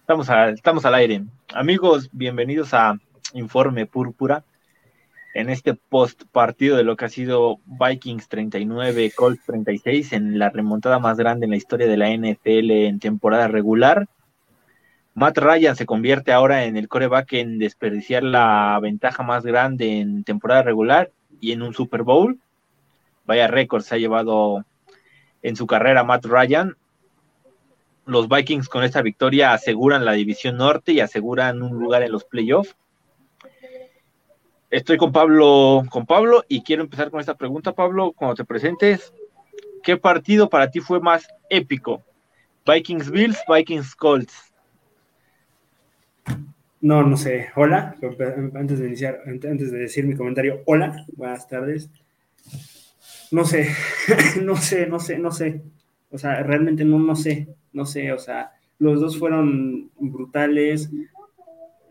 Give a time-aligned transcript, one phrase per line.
[0.00, 1.24] Estamos, estamos al aire.
[1.52, 2.98] Amigos, bienvenidos a
[3.34, 4.42] Informe Púrpura.
[5.34, 10.48] En este post partido de lo que ha sido Vikings 39, Colts 36, en la
[10.48, 14.06] remontada más grande en la historia de la NFL en temporada regular.
[15.14, 20.24] Matt Ryan se convierte ahora en el coreback en desperdiciar la ventaja más grande en
[20.24, 22.38] temporada regular y en un Super Bowl.
[23.26, 24.64] Vaya récord se ha llevado
[25.42, 26.76] en su carrera Matt Ryan
[28.06, 32.24] los Vikings con esta victoria aseguran la división norte y aseguran un lugar en los
[32.24, 32.76] playoffs.
[34.70, 39.12] Estoy con Pablo, con Pablo y quiero empezar con esta pregunta, Pablo, cuando te presentes,
[39.82, 42.02] ¿qué partido para ti fue más épico?
[42.66, 44.52] Vikings Bills, Vikings Colts.
[46.80, 47.48] No, no sé.
[47.56, 47.96] Hola,
[48.54, 51.88] antes de iniciar, antes de decir mi comentario, hola, buenas tardes.
[53.30, 53.68] No sé,
[54.42, 55.62] no sé, no sé, no sé.
[56.14, 60.90] O sea, realmente no, no sé no sé, o sea, los dos fueron brutales.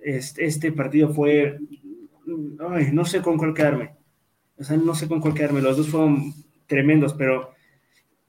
[0.01, 1.59] Este, este partido fue,
[2.69, 3.91] ay, no sé con cuál quedarme.
[4.57, 5.61] O sea, no sé con cuál quedarme.
[5.61, 6.33] Los dos fueron
[6.65, 7.51] tremendos, pero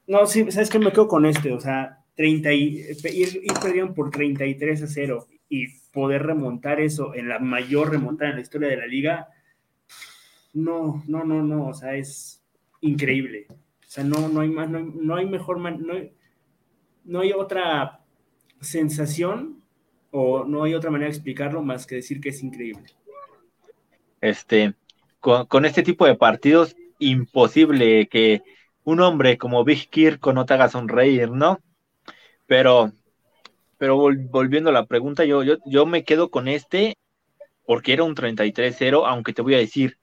[0.05, 2.81] no, sí, sabes que me quedo con este, o sea, 30 y,
[3.13, 8.35] ir, perdieron por 33 a 0 y poder remontar eso en la mayor remontada en
[8.35, 9.29] la historia de la liga,
[10.53, 12.43] no, no, no, no, o sea, es
[12.81, 13.47] increíble.
[13.95, 15.93] Sea, no, no hay más, no, hay mejor, no
[17.05, 18.01] no hay otra
[18.59, 19.63] sensación
[20.11, 22.89] o no hay otra manera de explicarlo más que decir que es increíble.
[24.19, 24.73] Este,
[25.21, 28.41] con, este tipo de partidos, imposible que
[28.83, 31.61] un hombre como Big Kirk no te haga sonreír, ¿no?
[32.47, 32.91] Pero,
[33.77, 36.97] pero volviendo a la pregunta, yo, yo, yo me quedo con este
[37.65, 39.97] porque era un 33-0, aunque te voy a decir,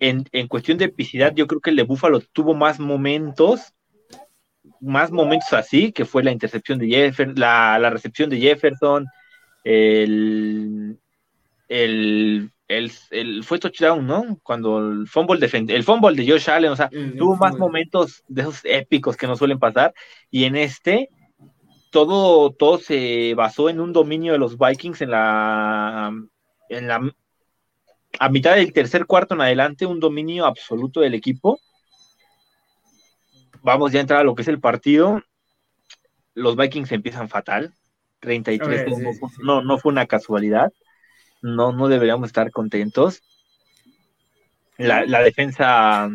[0.00, 3.74] en, en, cuestión de epicidad, yo creo que el de Buffalo tuvo más momentos
[4.80, 9.06] más momentos así, que fue la intercepción de Jefferson, la, recepción de Jefferson,
[9.64, 10.98] el,
[11.68, 14.38] el, el, fue touchdown, ¿no?
[14.42, 18.42] Cuando el fumble, defend, el fumble de Josh Allen, o sea, tuvo más momentos de
[18.42, 19.92] esos épicos que no suelen pasar,
[20.30, 21.10] y en este
[21.90, 26.12] todo, todo se basó en un dominio de los Vikings en la,
[26.68, 27.12] en la
[28.18, 31.60] a mitad del tercer cuarto en adelante, un dominio absoluto del equipo
[33.62, 35.22] vamos ya a entrar a lo que es el partido.
[36.34, 37.74] Los Vikings empiezan fatal.
[38.20, 38.86] 33
[39.42, 40.72] no, no, fue una casualidad.
[41.42, 43.22] No, no deberíamos estar contentos.
[44.76, 46.08] La, defensa,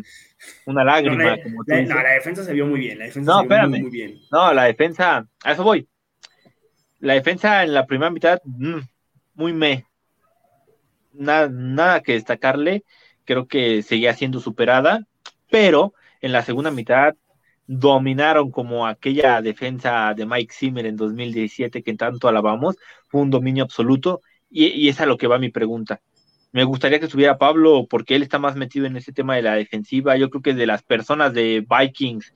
[0.64, 1.36] una lágrima.
[1.36, 2.98] No, la, defensa se vio muy bien.
[2.98, 4.20] La defensa no, espérame.
[4.30, 5.88] No, la defensa, a eso voy.
[6.98, 8.78] La defensa en la primera mitad, mm,
[9.34, 9.84] muy me.
[11.18, 12.84] Nada, que destacarle.
[13.24, 15.06] Creo que seguía siendo superada,
[15.50, 17.14] pero en la segunda mitad
[17.66, 22.76] dominaron como aquella defensa de Mike Zimmer en 2017 que tanto alabamos,
[23.08, 26.00] fue un dominio absoluto y, y es a lo que va mi pregunta.
[26.52, 29.54] Me gustaría que estuviera Pablo porque él está más metido en ese tema de la
[29.54, 30.16] defensiva.
[30.16, 32.32] Yo creo que de las personas de Vikings,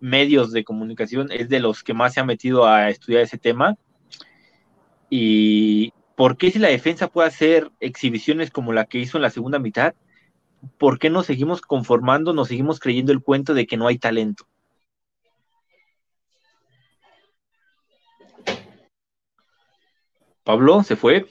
[0.00, 3.76] medios de comunicación, es de los que más se ha metido a estudiar ese tema.
[5.08, 9.30] Y ¿por qué si la defensa puede hacer exhibiciones como la que hizo en la
[9.30, 9.94] segunda mitad?
[10.78, 14.48] ¿Por qué nos seguimos conformando, nos seguimos creyendo el cuento de que no hay talento?
[20.42, 21.26] Pablo se fue.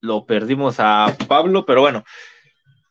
[0.00, 2.04] Lo perdimos a Pablo, pero bueno,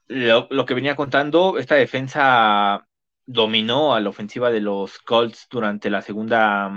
[0.07, 2.87] lo, que venía contando, esta defensa
[3.25, 6.71] dominó a la ofensiva de los Colts durante la segunda,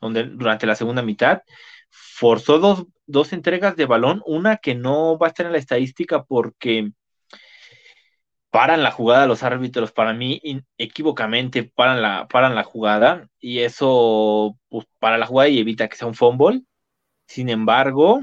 [0.00, 1.42] durante la segunda mitad.
[1.94, 6.24] Forzó dos, dos entregas de balón, una que no va a estar en la estadística
[6.24, 6.90] porque
[8.50, 10.40] paran la jugada los árbitros, para mí,
[10.78, 15.96] equivocamente paran la, paran la jugada y eso pues, para la jugada y evita que
[15.96, 16.62] sea un fumble.
[17.26, 18.20] Sin embargo,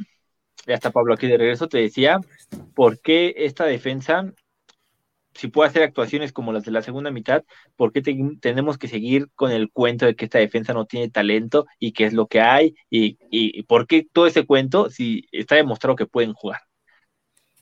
[0.65, 2.19] ya está Pablo aquí de regreso, te decía,
[2.75, 4.31] ¿por qué esta defensa,
[5.33, 7.43] si puede hacer actuaciones como las de la segunda mitad,
[7.75, 8.01] por qué
[8.39, 12.05] tenemos que seguir con el cuento de que esta defensa no tiene talento y qué
[12.05, 16.05] es lo que hay y, y por qué todo ese cuento si está demostrado que
[16.05, 16.61] pueden jugar?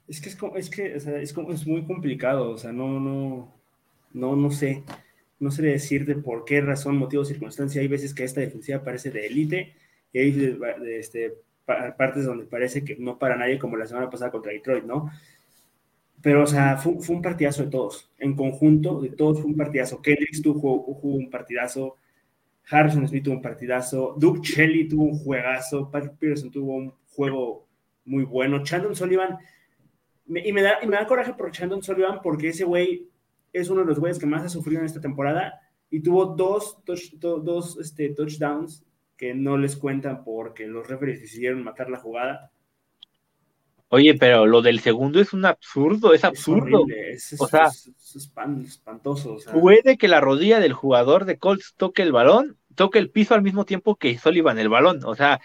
[0.09, 3.53] Es que es, es que es, muy complicado, o sea, no, no,
[4.11, 4.83] no, no sé,
[5.39, 7.79] no sé decirte por qué razón, motivo, circunstancia.
[7.79, 9.75] Hay veces que esta defensiva parece de élite
[10.11, 14.31] y hay de, este, partes donde parece que no para nadie, como la semana pasada
[14.31, 15.11] contra Detroit, ¿no?
[16.21, 18.11] Pero, o sea, fue, fue un partidazo de todos.
[18.17, 20.01] En conjunto, de todos fue un partidazo.
[20.01, 21.95] Kendricks tuvo, un partidazo.
[22.69, 24.15] Harrison Smith tuvo un partidazo.
[24.17, 25.89] Duke Shelley tuvo un juegazo.
[25.89, 27.67] Patrick Peterson tuvo un juego
[28.05, 28.63] muy bueno.
[28.63, 29.37] Chandon Sullivan
[30.29, 33.09] y, me da, y me da coraje por Chandon Sullivan porque ese güey
[33.51, 36.77] es uno de los güeyes que más ha sufrido en esta temporada y tuvo dos,
[36.85, 38.85] dos este, touchdowns
[39.17, 42.51] que no les cuentan porque los referees decidieron matar la jugada.
[43.91, 46.85] Oye, pero lo del segundo es un absurdo, es absurdo.
[46.87, 49.37] Es, o sea, es, espantoso.
[49.51, 53.41] Puede que la rodilla del jugador de Colts toque el balón, toque el piso al
[53.41, 55.03] mismo tiempo que Sullivan el balón.
[55.05, 55.41] O sea,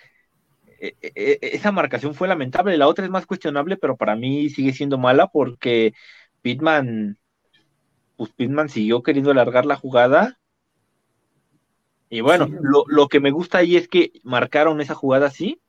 [0.78, 2.76] e, e, e, esa marcación fue lamentable.
[2.76, 5.94] La otra es más cuestionable, pero para mí sigue siendo mala porque
[6.42, 7.16] Pittman,
[8.16, 10.38] pues Pittman siguió queriendo alargar la jugada.
[12.10, 15.62] Y bueno, lo, lo que me gusta ahí es que marcaron esa jugada así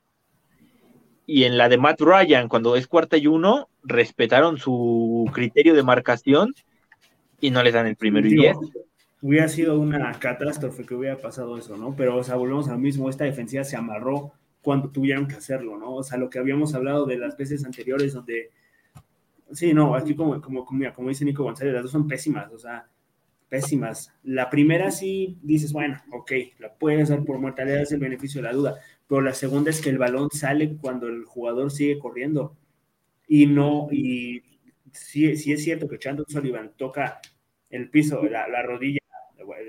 [1.27, 5.83] y en la de Matt Ryan, cuando es cuarta y uno, respetaron su criterio de
[5.83, 6.53] marcación
[7.41, 8.57] y no les dan el primero y diez.
[9.21, 11.95] Hubiera sido una catástrofe que hubiera pasado eso, ¿no?
[11.95, 15.95] Pero, o sea, volvemos al mismo, esta defensiva se amarró cuando tuvieron que hacerlo, ¿no?
[15.95, 18.51] O sea, lo que habíamos hablado de las veces anteriores donde,
[19.51, 22.59] sí, no, aquí como, como, como, como dice Nico González, las dos son pésimas, o
[22.59, 22.87] sea,
[23.49, 24.13] pésimas.
[24.23, 28.41] La primera sí dices, bueno, ok, la puedes dar por muerta, le das el beneficio
[28.41, 28.75] de la duda,
[29.07, 32.57] pero la segunda es que el balón sale cuando el jugador sigue corriendo.
[33.27, 34.43] Y no, y
[34.91, 37.19] sí, es cierto que Chandon Sullivan toca
[37.69, 38.99] el piso, la, rodilla,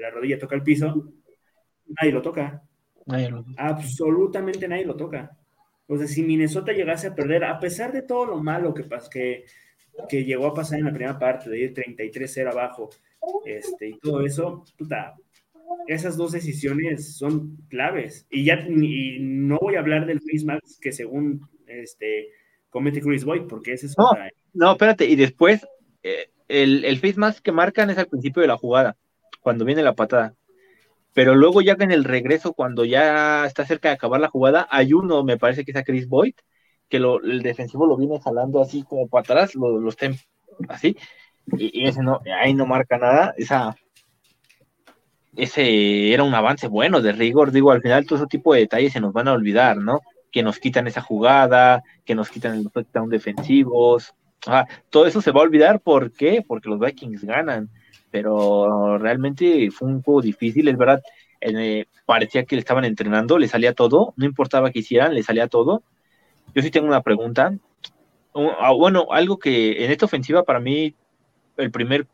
[0.00, 1.12] la rodilla toca el piso,
[1.86, 2.62] nadie lo toca.
[3.56, 5.36] Absolutamente nadie lo toca.
[5.86, 9.44] O sea, si Minnesota llegase a perder, a pesar de todo lo malo que, que,
[10.08, 12.90] que llegó a pasar en la primera parte, de ir 33-0 abajo,
[13.44, 15.14] este, y todo eso, puta,
[15.86, 18.26] esas dos decisiones son claves.
[18.30, 22.28] Y ya no voy a hablar del face mask que según este,
[22.70, 23.98] comete Chris Boyd, porque ese es...
[23.98, 24.10] No,
[24.54, 25.66] no espérate, y después
[26.02, 28.96] eh, el, el face mask que marcan es al principio de la jugada,
[29.40, 30.34] cuando viene la patada.
[31.12, 34.92] Pero luego ya en el regreso, cuando ya está cerca de acabar la jugada, hay
[34.92, 36.34] uno, me parece que es a Chris Boyd,
[36.88, 40.10] que lo, el defensivo lo viene jalando así como para atrás, lo, lo está
[40.68, 40.96] así,
[41.56, 43.76] y, y, ese no, ahí no marca nada, esa
[45.36, 47.52] ese era un avance bueno de rigor.
[47.52, 50.00] Digo, al final todo ese tipo de detalles se nos van a olvidar, ¿no?
[50.32, 54.14] Que nos quitan esa jugada, que nos quitan los touchdown defensivos.
[54.90, 56.44] todo eso se va a olvidar, ¿por qué?
[56.46, 57.68] Porque los Vikings ganan.
[58.10, 61.02] Pero realmente fue un juego difícil, es verdad.
[61.40, 65.48] Eh, parecía que le estaban entrenando, le salía todo, no importaba que hicieran, le salía
[65.48, 65.82] todo.
[66.54, 67.54] Yo sí tengo una pregunta.
[68.34, 70.94] Ah, bueno, algo que en esta ofensiva para mí
[71.56, 72.06] el primer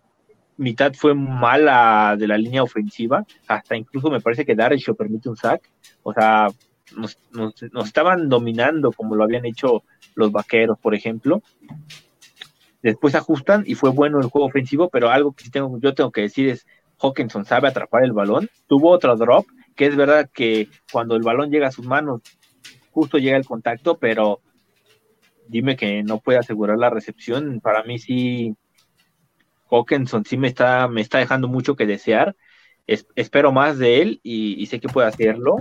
[0.56, 5.36] mitad fue mala de la línea ofensiva, hasta incluso me parece que Darrecho permite un
[5.36, 5.68] sack,
[6.02, 6.48] o sea,
[6.96, 7.18] nos,
[7.84, 9.82] estaban dominando como lo habían hecho
[10.14, 11.42] los vaqueros, por ejemplo.
[12.82, 16.22] Después ajustan y fue bueno el juego ofensivo, pero algo que tengo, yo tengo que
[16.22, 16.66] decir es,
[17.00, 21.50] Hawkinson sabe atrapar el balón, tuvo otro drop, que es verdad que cuando el balón
[21.50, 22.20] llega a sus manos,
[22.90, 24.40] justo llega el contacto, pero
[25.48, 28.54] dime que no puede asegurar la recepción, para mí sí
[29.72, 32.36] Hawkinson sí me está, me está dejando mucho que desear.
[32.86, 35.56] espero más de él y, sé que puede hacerlo.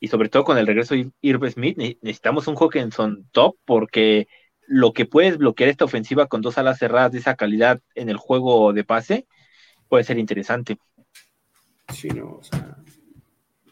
[0.00, 4.28] Y sobre todo con el regreso de Irv Smith, necesitamos un Hawkinson top porque
[4.66, 8.16] lo que puedes bloquear esta ofensiva con dos alas cerradas de esa calidad en el
[8.16, 9.26] juego de pase
[9.88, 10.78] puede ser interesante.
[11.92, 12.40] Sí, no,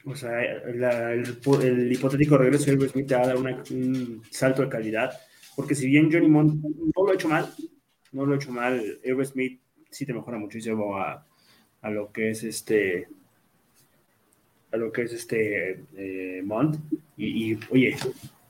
[0.07, 5.13] o sea, el, hipotético regreso de Irv Smith te va un salto de calidad,
[5.55, 7.53] porque si bien Johnny Mont no lo ha hecho mal,
[8.17, 8.83] no lo he hecho mal.
[9.25, 9.61] Smith
[9.91, 11.27] sí te mejora muchísimo a,
[11.83, 13.09] a lo que es este
[14.73, 16.77] a lo que es este eh, Mont
[17.17, 17.95] y, oye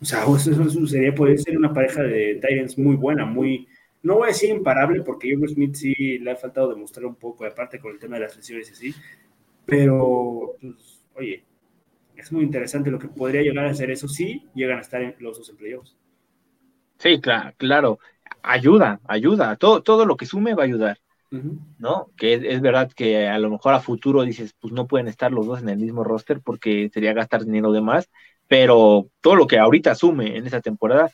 [0.00, 3.68] o sea eso, sería puede ser una pareja de Titans muy buena muy
[4.02, 7.44] no voy a decir imparable porque Irv Smith sí le ha faltado demostrar un poco
[7.44, 8.94] aparte con el tema de las lesiones y así
[9.66, 11.44] pero pues, oye
[12.16, 15.16] es muy interesante lo que podría llegar a ser eso sí llegan a estar en
[15.18, 15.96] los dos empleados
[16.98, 17.98] Sí, claro, claro
[18.46, 20.98] ayuda, ayuda, todo, todo lo que sume va a ayudar,
[21.78, 22.10] ¿no?
[22.16, 25.46] Que es, verdad que a lo mejor a futuro dices, pues no pueden estar los
[25.46, 28.08] dos en el mismo roster porque sería gastar dinero de más,
[28.48, 31.10] pero todo lo que ahorita sume en esa temporada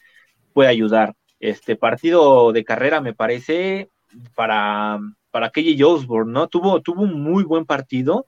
[0.52, 1.14] puede ayudar.
[1.40, 3.88] Este partido de carrera me parece
[4.34, 6.48] para, para KJ Osborne, ¿no?
[6.48, 8.26] Tuvo, tuvo un muy buen partido,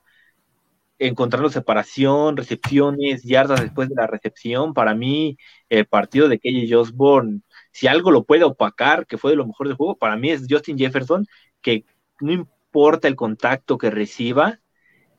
[0.99, 4.73] encontrando separación, recepciones, yardas después de la recepción.
[4.75, 5.37] Para mí,
[5.69, 7.43] el partido de KJ Osborne
[7.75, 10.47] si algo lo puede opacar, que fue de lo mejor del juego, para mí es
[10.49, 11.27] Justin Jefferson,
[11.61, 11.85] que
[12.21, 14.61] no importa el contacto que reciba,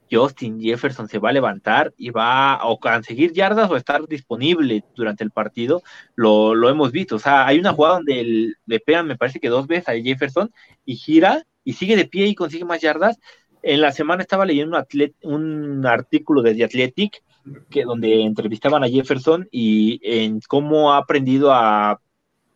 [0.10, 5.26] Justin Jefferson se va a levantar y va a conseguir yardas o estar disponible durante
[5.26, 5.84] el partido.
[6.16, 7.18] Lo, hemos visto.
[7.18, 10.50] O sea, hay una jugada donde le pegan, me parece que dos veces a Jefferson
[10.86, 13.20] y gira y sigue de pie y consigue más yardas.
[13.64, 17.22] En la semana estaba leyendo un, un artículo de The Athletic
[17.70, 22.00] que, donde entrevistaban a Jefferson y en cómo ha aprendido a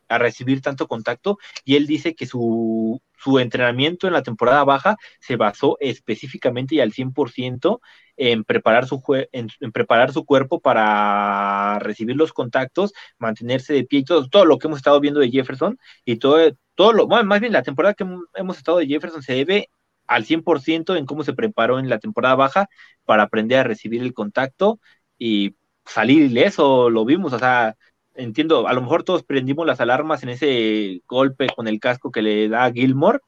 [0.10, 4.98] a recibir tanto contacto y él dice que su su entrenamiento en la temporada baja
[5.20, 7.82] se basó específicamente y al 100%
[8.18, 9.02] en preparar su,
[9.32, 14.58] en, preparar su cuerpo para recibir los contactos, mantenerse de pie y todo, todo lo
[14.58, 17.94] que hemos estado viendo de Jefferson y todo, todo lo, bueno, más bien la temporada
[17.94, 19.70] que hemos estado de Jefferson se debe
[20.08, 22.68] al 100% en cómo se preparó en la temporada baja
[23.06, 24.80] para aprender a recibir el contacto
[25.18, 27.76] y salir ileso, lo vimos, o sea,
[28.20, 32.22] entiendo, a lo mejor todos prendimos las alarmas en ese golpe con el casco que
[32.22, 33.20] le da a Gilmore.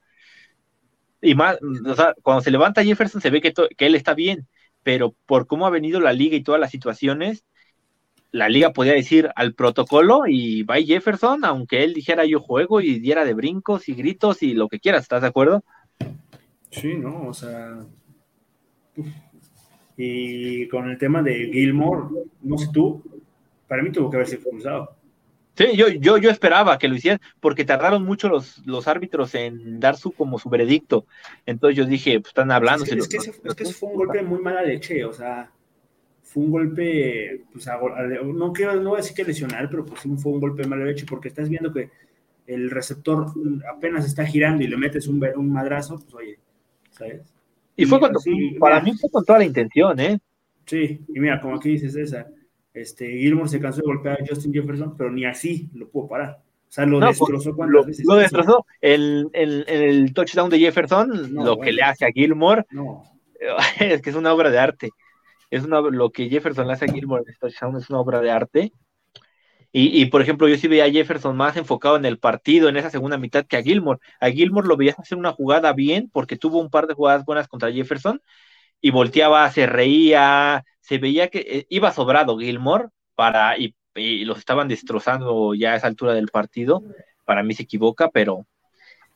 [1.22, 4.48] Y más, o sea, cuando se levanta Jefferson se ve que, que él está bien,
[4.84, 7.46] pero por cómo ha venido la liga y todas las situaciones,
[8.32, 13.00] la liga podía decir al protocolo y va Jefferson, aunque él dijera yo juego y
[13.00, 15.64] diera de brincos y gritos y lo que quieras, ¿estás de acuerdo?
[16.72, 17.86] Sí, no, o sea.
[19.98, 22.08] Y con el tema de Gilmore,
[22.42, 23.04] no sé tú,
[23.72, 24.98] para mí tuvo que haberse expulsado.
[25.56, 29.80] Sí, yo, yo, yo esperaba que lo hicieran, porque tardaron mucho los, los árbitros en
[29.80, 31.06] dar su como su veredicto.
[31.46, 32.84] Entonces yo dije, pues están hablando.
[32.84, 33.32] Es que, eso,
[33.72, 35.50] fue un golpe muy mala leche, o sea,
[36.22, 37.66] fue un golpe, pues,
[38.26, 41.06] no quiero, no voy a decir que lesional, pero pues fue un golpe mala leche,
[41.10, 41.90] porque estás viendo que
[42.48, 43.28] el receptor
[43.74, 46.40] apenas está girando y le metes un, un madrazo, pues oye,
[46.90, 47.34] ¿sabes?
[47.78, 48.20] Y fue cuando,
[48.60, 50.20] para mí fue con toda la intención, ¿eh?
[50.66, 52.28] Sí, y mira, como aquí dices esa
[52.74, 56.42] este, Gilmore se cansó de golpear a Justin Jefferson, pero ni así lo pudo parar.
[56.72, 58.06] O sea, lo destrozó cuántas lo, veces.
[58.06, 58.66] Lo destrozó.
[58.80, 62.66] El, el, el, touchdown de Jefferson, lo que le hace a Gilmore,
[63.80, 64.92] es que es una obra de arte.
[65.50, 68.22] Es una, lo que Jefferson le hace a Gilmore en el touchdown es una obra
[68.22, 68.74] de arte.
[69.74, 72.78] Y, y, por ejemplo, yo sí veía a Jefferson más enfocado en el partido, en
[72.78, 74.00] esa segunda mitad, que a Gilmore.
[74.22, 77.50] A Gilmore lo veías hacer una jugada bien, porque tuvo un par de jugadas buenas
[77.50, 78.22] contra Jefferson,
[78.82, 83.76] y volteaba, se reía, se veía que eh, iba sobrado Gilmore para, y,
[84.26, 86.84] los estaban destrozando ya a esa altura del partido.
[87.26, 88.48] Para mí se equivoca, pero,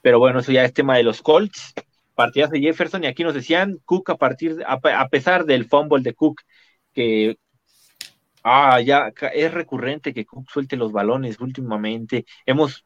[0.02, 1.74] pero bueno, eso ya es tema de los Colts.
[2.14, 6.14] Partidas de Jefferson, y aquí nos decían Cook a partir, a, pesar del fumble de
[6.14, 6.42] Cook,
[6.94, 7.38] que
[8.44, 12.26] ah, ya es recurrente que Cook suelte los balones últimamente.
[12.46, 12.86] Hemos,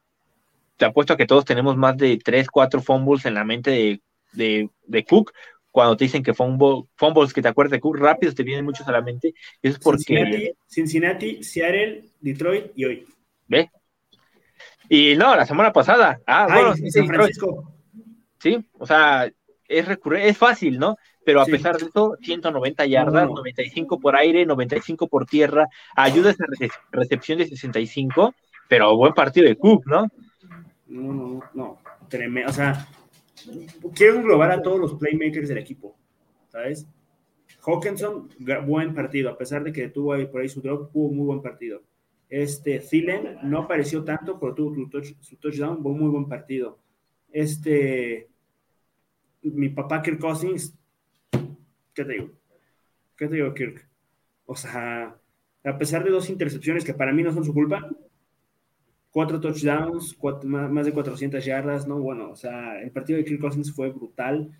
[0.77, 4.01] te apuesto a que todos tenemos más de 3, 4 fumbles en la mente de,
[4.31, 5.31] de, de Cook,
[5.71, 8.91] cuando te dicen que fumbles que te acuerdas de Cook, rápidos te vienen muchos a
[8.91, 9.33] la mente.
[9.61, 10.53] es porque.
[10.67, 13.07] Cincinnati, Seattle, Detroit y hoy.
[13.47, 13.69] ¿Ve?
[14.89, 16.19] Y no, la semana pasada.
[16.25, 17.73] Ah, bueno, sí, San Francisco.
[18.39, 19.31] Sí, o sea,
[19.67, 20.97] es recurrente, es fácil, ¿no?
[21.23, 26.31] Pero a pesar de eso, 190 yardas, 95 por aire, 95 por tierra, ayuda a
[26.31, 26.45] esa
[26.91, 28.33] recepción de 65,
[28.67, 30.07] pero buen partido de Cook, ¿no?
[30.87, 32.87] No, no, no, tremendo, o sea,
[33.93, 35.95] quiero englobar a todos los playmakers del equipo,
[36.49, 36.87] ¿sabes?
[37.65, 38.29] Hawkinson,
[38.65, 41.41] buen partido, a pesar de que tuvo ahí por ahí su drop, tuvo muy buen
[41.41, 41.83] partido.
[42.29, 44.75] Este, Thielen no apareció tanto, pero tuvo
[45.21, 46.77] su, touchdown, fue muy buen partido.
[47.31, 48.29] Este,
[49.41, 50.75] mi papá Kirk Cousins,
[51.93, 52.29] ¿qué te digo?
[53.17, 53.87] ¿Qué te digo, Kirk?
[54.45, 55.15] O sea,
[55.63, 57.89] a pesar de dos intercepciones que para mí no son su culpa,
[59.11, 61.99] cuatro touchdowns, más de 400 yardas, ¿no?
[61.99, 64.51] Bueno, o sea, el partido de Kirk Cousins fue brutal.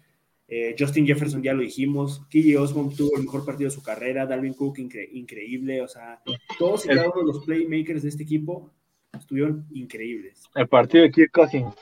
[0.48, 4.25] Eh, Justin Jefferson ya lo dijimos, KJ Osmond tuvo el mejor partido de su carrera,
[4.25, 6.24] Dalvin Cook increíble, o sea,
[6.58, 8.74] todos y cada uno de los playmakers de este equipo
[9.13, 10.50] estuvieron increíbles.
[10.56, 11.75] El partido de Kirk Cousins.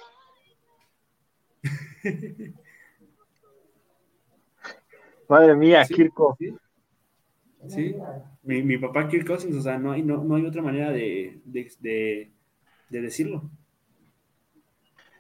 [5.30, 6.14] Madre mía, Kirk
[7.68, 7.96] Sí,
[8.44, 12.32] Mi, papá Kirk Cousins, o sea, no hay, no, hay otra manera de de
[12.90, 13.50] decirlo.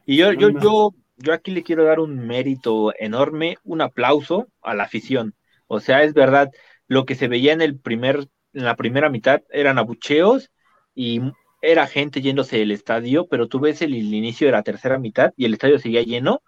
[0.05, 4.73] Y yo, yo, yo, yo aquí le quiero dar un mérito enorme, un aplauso a
[4.73, 5.35] la afición.
[5.67, 6.49] O sea, es verdad,
[6.87, 10.49] lo que se veía en el primer, en la primera mitad eran abucheos
[10.95, 11.21] y
[11.61, 15.33] era gente yéndose del estadio, pero tú ves el, el inicio de la tercera mitad
[15.35, 16.41] y el estadio seguía lleno.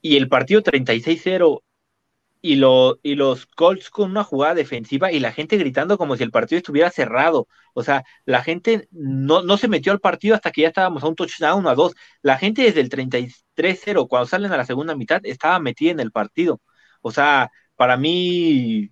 [0.00, 1.62] Y el partido 36-0
[2.42, 6.24] y, lo, y los Colts con una jugada defensiva y la gente gritando como si
[6.24, 7.48] el partido estuviera cerrado.
[7.72, 11.08] O sea, la gente no, no se metió al partido hasta que ya estábamos a
[11.08, 11.94] un touchdown a dos.
[12.20, 16.10] La gente desde el 33-0, cuando salen a la segunda mitad, estaba metida en el
[16.12, 16.60] partido.
[17.00, 18.90] O sea, para mí,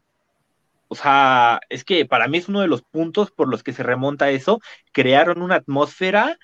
[0.88, 3.83] o sea, es que para mí es uno de los puntos por los que se
[3.83, 4.61] remonta eso.
[4.92, 6.38] Crearon una atmósfera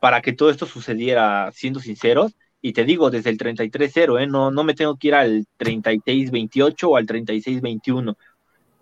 [0.00, 4.26] para que todo esto sucediera, siendo sinceros y te digo, desde el 33-0, ¿eh?
[4.26, 8.16] no, no me tengo que ir al 36-28 o al 36-21.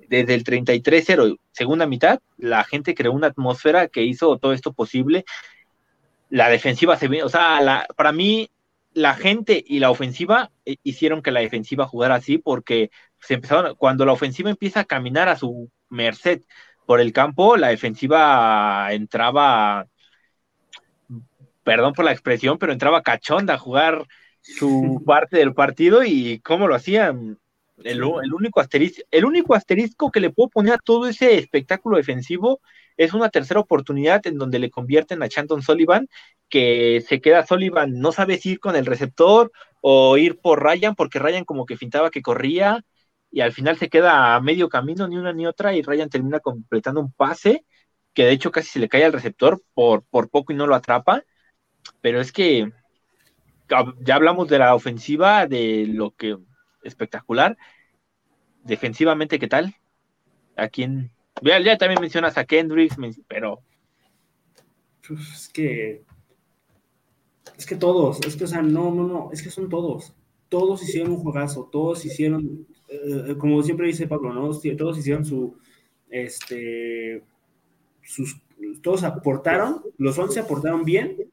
[0.09, 5.25] Desde el 33-0, segunda mitad, la gente creó una atmósfera que hizo todo esto posible.
[6.31, 8.51] La defensiva se ve, o sea, para mí,
[8.93, 12.91] la gente y la ofensiva eh, hicieron que la defensiva jugara así porque
[13.21, 16.43] se empezaron, cuando la ofensiva empieza a caminar a su merced
[16.87, 19.87] por el campo, la defensiva entraba
[21.65, 24.07] perdón por la expresión, pero entraba cachonda a jugar
[24.41, 27.39] su parte del partido y cómo lo hacían.
[27.83, 32.61] El, único asterisco, el único asterisco que le puedo poner a todo ese espectáculo defensivo
[32.97, 36.07] es una tercera oportunidad en donde le convierten a Chanton Sullivan,
[36.49, 40.95] que se queda Sullivan, no sabe si ir con el receptor o ir por Ryan,
[40.95, 42.85] porque Ryan como que fintaba que corría
[43.31, 46.39] y al final se queda a medio camino, ni una ni otra, y Ryan termina
[46.39, 47.65] completando un pase
[48.15, 50.75] que de hecho casi se le cae al receptor por, por poco y no lo
[50.75, 51.25] atrapa,
[52.05, 52.71] pero es que
[54.05, 56.37] ya hablamos de la ofensiva, de lo que
[56.83, 57.57] espectacular.
[58.63, 59.75] Defensivamente, ¿qué tal?
[60.55, 61.13] ¿A quién?
[61.41, 62.97] Ya, también mencionas a Kendricks,
[63.27, 63.63] pero.
[65.09, 66.05] Es que.
[67.57, 70.13] Es que todos, es que, o sea, no, no, no, es que son todos.
[70.51, 74.51] Todos hicieron un juegazo, todos hicieron, eh, como siempre dice Pablo, ¿no?
[74.77, 75.57] Todos hicieron su.
[76.11, 77.25] Este.
[78.03, 78.43] Sus,
[78.83, 81.33] todos aportaron, los 11 aportaron bien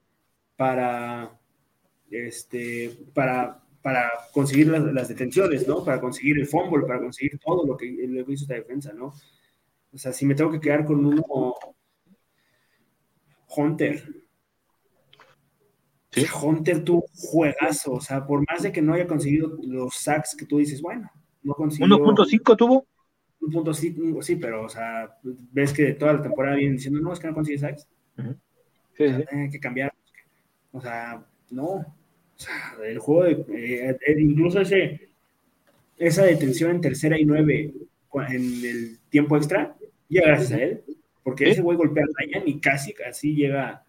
[0.61, 1.31] para
[2.11, 5.83] este, para, para conseguir las, detenciones, ¿no?
[5.83, 9.11] Para conseguir el fumble, para conseguir todo lo que, lo hizo esta defensa, ¿no?
[9.91, 11.23] O sea, si me tengo que quedar con uno,
[13.57, 14.03] Hunter.
[16.11, 16.27] ¿Sí?
[16.43, 20.45] Hunter tuvo juegazo, o sea, por más de que no haya conseguido los sacks que
[20.45, 21.09] tú dices, bueno,
[21.41, 21.87] no consiguió.
[21.87, 22.85] 1.5 tuvo.
[23.39, 27.25] 1.5, sí, pero, o sea, ves que toda la temporada vienen diciendo, no, es que
[27.25, 27.89] no consigue sacks.
[28.95, 29.23] sí, sí.
[29.31, 29.91] Hay que cambiar.
[30.71, 31.85] O sea, no
[32.83, 35.09] el juego, de, eh, eh, incluso ese,
[35.97, 37.73] esa detención en tercera y nueve
[38.29, 39.75] en el tiempo extra,
[40.09, 40.83] llega gracias a él,
[41.23, 43.83] porque ese güey golpea a Ryan y casi, casi llega,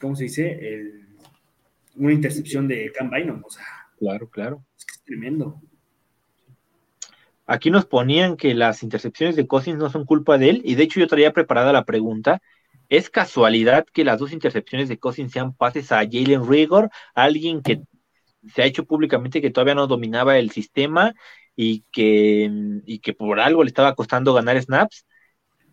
[0.00, 0.82] ¿cómo se dice?
[1.94, 3.64] una intercepción de Cam Bynum, o sea.
[3.98, 4.64] Claro, claro.
[4.76, 5.60] Es que es tremendo.
[7.44, 10.84] Aquí nos ponían que las intercepciones de Cousins no son culpa de él, y de
[10.84, 12.40] hecho yo traía preparada la pregunta,
[12.88, 17.82] ¿Es casualidad que las dos intercepciones de Cousins sean pases a Jalen Rigor, alguien que
[18.54, 21.14] se ha hecho públicamente que todavía no dominaba el sistema
[21.54, 22.50] y que,
[22.86, 25.06] y que por algo le estaba costando ganar snaps?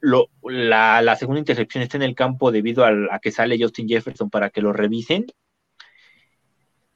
[0.01, 4.50] Lo, la, segunda intercepción está en el campo debido a que sale Justin Jefferson para
[4.50, 5.25] que lo revisen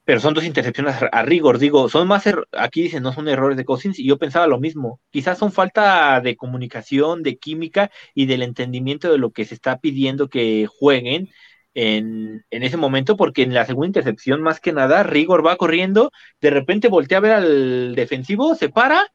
[0.10, 3.58] pero son dos intercepciones a rigor, digo, son más, er, aquí dicen, no son errores
[3.58, 8.26] de Cousins, y yo pensaba lo mismo, quizás son falta de comunicación, de química y
[8.26, 11.30] del entendimiento de lo que se está pidiendo que jueguen
[11.76, 16.10] en, ese momento, porque en la segunda intercepción, más que nada, Rigor va corriendo,
[16.42, 19.14] de repente voltea a ver al defensivo, se para,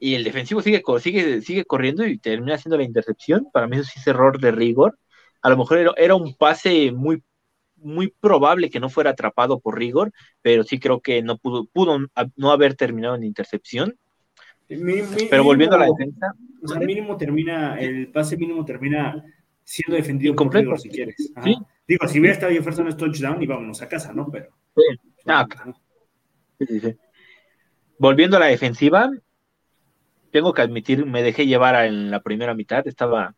[0.00, 3.84] y el defensivo sigue, sigue, sigue corriendo y termina haciendo la intercepción, para mí eso
[3.84, 4.98] sí es error de Rigor,
[5.42, 7.22] a lo mejor era un pase muy
[7.84, 11.98] muy probable que no fuera atrapado por Rigor, pero sí creo que no pudo, pudo
[12.36, 13.96] no haber terminado en intercepción.
[15.30, 16.34] pero volviendo a la defensa.
[16.62, 19.22] O sea, mínimo termina, el pase mínimo termina
[19.62, 21.32] siendo defendido por Rigor, si quieres.
[21.86, 24.30] Digo, si hubiera estado Jefferson es touchdown y vámonos a casa, ¿no?
[24.30, 24.48] Pero.
[25.26, 25.46] Ah,
[27.98, 29.10] volviendo a la defensiva,
[30.30, 33.34] tengo que admitir, me dejé llevar en la primera mitad, estaba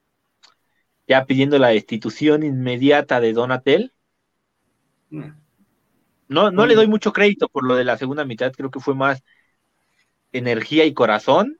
[1.08, 3.92] ya pidiendo la destitución inmediata de Donatel
[6.28, 8.94] no, no le doy mucho crédito por lo de la segunda mitad, creo que fue
[8.94, 9.22] más
[10.32, 11.58] energía y corazón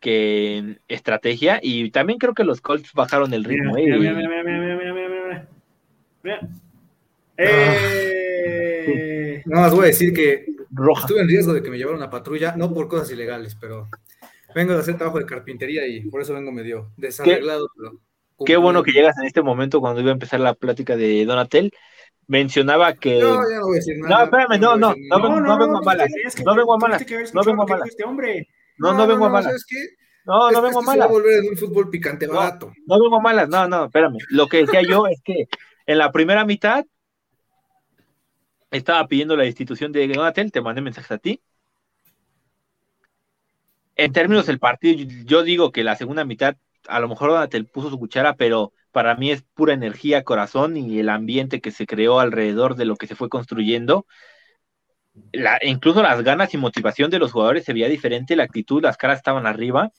[0.00, 3.74] que estrategia, y también creo que los Colts bajaron el ritmo.
[3.74, 5.48] Mira, mira, mira, mira,
[6.22, 6.40] mira,
[7.36, 9.42] eh...
[9.46, 10.46] Nada más voy a decir que
[10.98, 13.88] estuve en riesgo de que me llevaran una patrulla, no por cosas ilegales, pero
[14.54, 17.68] vengo de hacer trabajo de carpintería y por eso vengo medio desarreglado.
[18.44, 21.72] Qué, bueno que llegas en este momento cuando iba a empezar la plática de Donatel
[22.26, 23.20] mencionaba que.
[23.20, 24.16] No, ya no voy a decir nada.
[24.16, 26.08] No, espérame, no, no, no, no, vengo a malas.
[26.44, 27.04] No vengo a malas.
[27.32, 27.90] No vengo a malas.
[28.78, 29.66] No, no vengo a malas.
[30.24, 31.08] No, no vengo a malas.
[31.08, 32.72] volver en un fútbol picante barato.
[32.86, 34.18] No vengo a malas, no, no, espérame.
[34.30, 35.48] Lo que decía yo es que
[35.86, 36.84] en la primera mitad
[38.70, 41.42] estaba pidiendo la institución de Donatel, te mandé mensajes a ti.
[43.96, 46.56] En términos del partido, yo digo que la segunda mitad,
[46.88, 51.00] a lo mejor Donatel puso su cuchara, pero para mí es pura energía, corazón y
[51.00, 54.06] el ambiente que se creó alrededor de lo que se fue construyendo.
[55.62, 59.18] Incluso las ganas y motivación de los jugadores se veía diferente, la actitud, las caras
[59.18, 59.90] estaban arriba.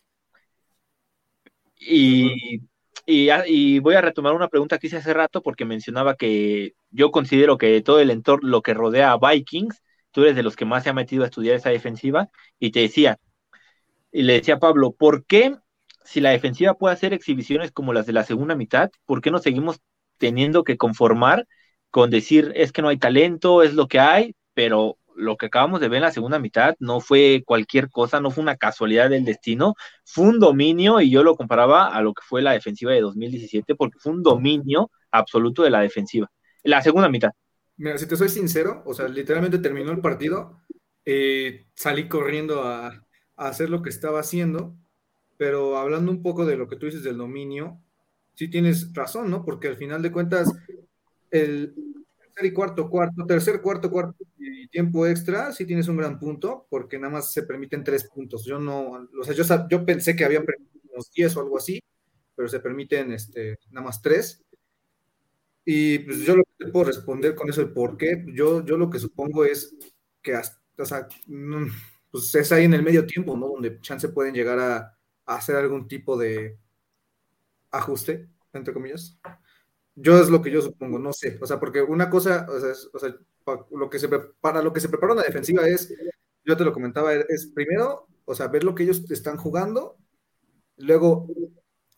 [1.78, 2.62] Y,
[3.06, 7.58] y, voy a retomar una pregunta que hice hace rato porque mencionaba que yo considero
[7.58, 9.82] que todo el entorno, lo que rodea a Vikings,
[10.12, 12.30] tú eres de los que más se ha metido a estudiar esa defensiva,
[12.60, 13.20] y te decía,
[14.12, 15.58] y le decía a Pablo, ¿por qué
[16.06, 19.40] si la defensiva puede hacer exhibiciones como las de la segunda mitad, ¿por qué no
[19.40, 19.80] seguimos
[20.18, 21.48] teniendo que conformar
[21.90, 25.80] con decir es que no hay talento, es lo que hay, pero lo que acabamos
[25.80, 29.26] de ver en la segunda mitad no fue cualquier cosa, no fue una casualidad del
[29.26, 33.02] destino, fue un dominio y yo lo comparaba a lo que fue la defensiva de
[33.02, 36.30] 2017 porque fue un dominio absoluto de la defensiva,
[36.64, 37.32] la segunda mitad.
[37.78, 40.62] Mira, si te soy sincero, o sea, literalmente terminó el partido,
[41.06, 43.02] eh, salí corriendo a,
[43.38, 44.78] hacer lo que estaba haciendo,
[45.38, 47.80] pero hablando un poco de lo que tú dices del dominio,
[48.36, 49.44] sí tienes razón, ¿no?
[49.44, 50.52] Porque al final de cuentas,
[51.32, 51.74] el
[52.18, 56.68] tercer y cuarto, cuarto, tercer, cuarto, cuarto y tiempo extra, sí tienes un gran punto,
[56.70, 58.46] porque nada más se permiten tres puntos.
[58.46, 61.82] Yo no, o sea, yo, yo pensé que habían permitido unos 10 o algo así,
[62.36, 64.44] pero se permiten este, nada más tres.
[65.66, 68.78] Y pues yo lo que te puedo responder con eso, el por qué, yo, yo
[68.78, 69.76] lo que supongo es
[70.22, 71.68] que hasta, mm,
[72.12, 73.48] pues es ahí en el medio tiempo, ¿no?
[73.48, 74.95] Donde chance pueden llegar a
[75.26, 76.58] hacer algún tipo de
[77.72, 79.20] ajuste, entre comillas.
[79.96, 81.38] Yo es lo que yo supongo, no sé.
[81.42, 84.74] O sea, porque una cosa, o sea, o sea para, lo que se, para lo
[84.74, 85.94] que se prepara una defensiva es,
[86.44, 89.98] yo te lo comentaba, es primero, o sea, ver lo que ellos están jugando,
[90.78, 91.28] luego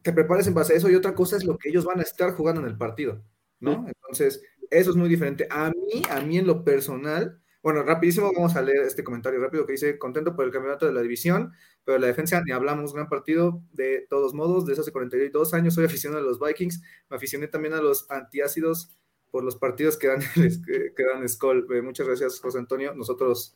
[0.02, 2.04] te prepares en base a eso y otra cosa es lo que ellos van a
[2.04, 3.24] estar jugando en el partido.
[3.60, 3.86] ¿no?
[3.88, 5.48] Entonces, eso es muy diferente.
[5.50, 9.66] A mí, a mí en lo personal, bueno, rapidísimo vamos a leer este comentario rápido
[9.66, 11.54] que dice, contento por el campeonato de la división,
[11.88, 15.86] pero la defensa ni hablamos, gran partido de todos modos, desde hace 42 años soy
[15.86, 19.00] aficionado a los Vikings, me aficioné también a los antiácidos
[19.32, 21.65] por los partidos que dan, que dan Skull.
[21.73, 22.93] Eh, muchas gracias, José Antonio.
[22.93, 23.56] Nosotros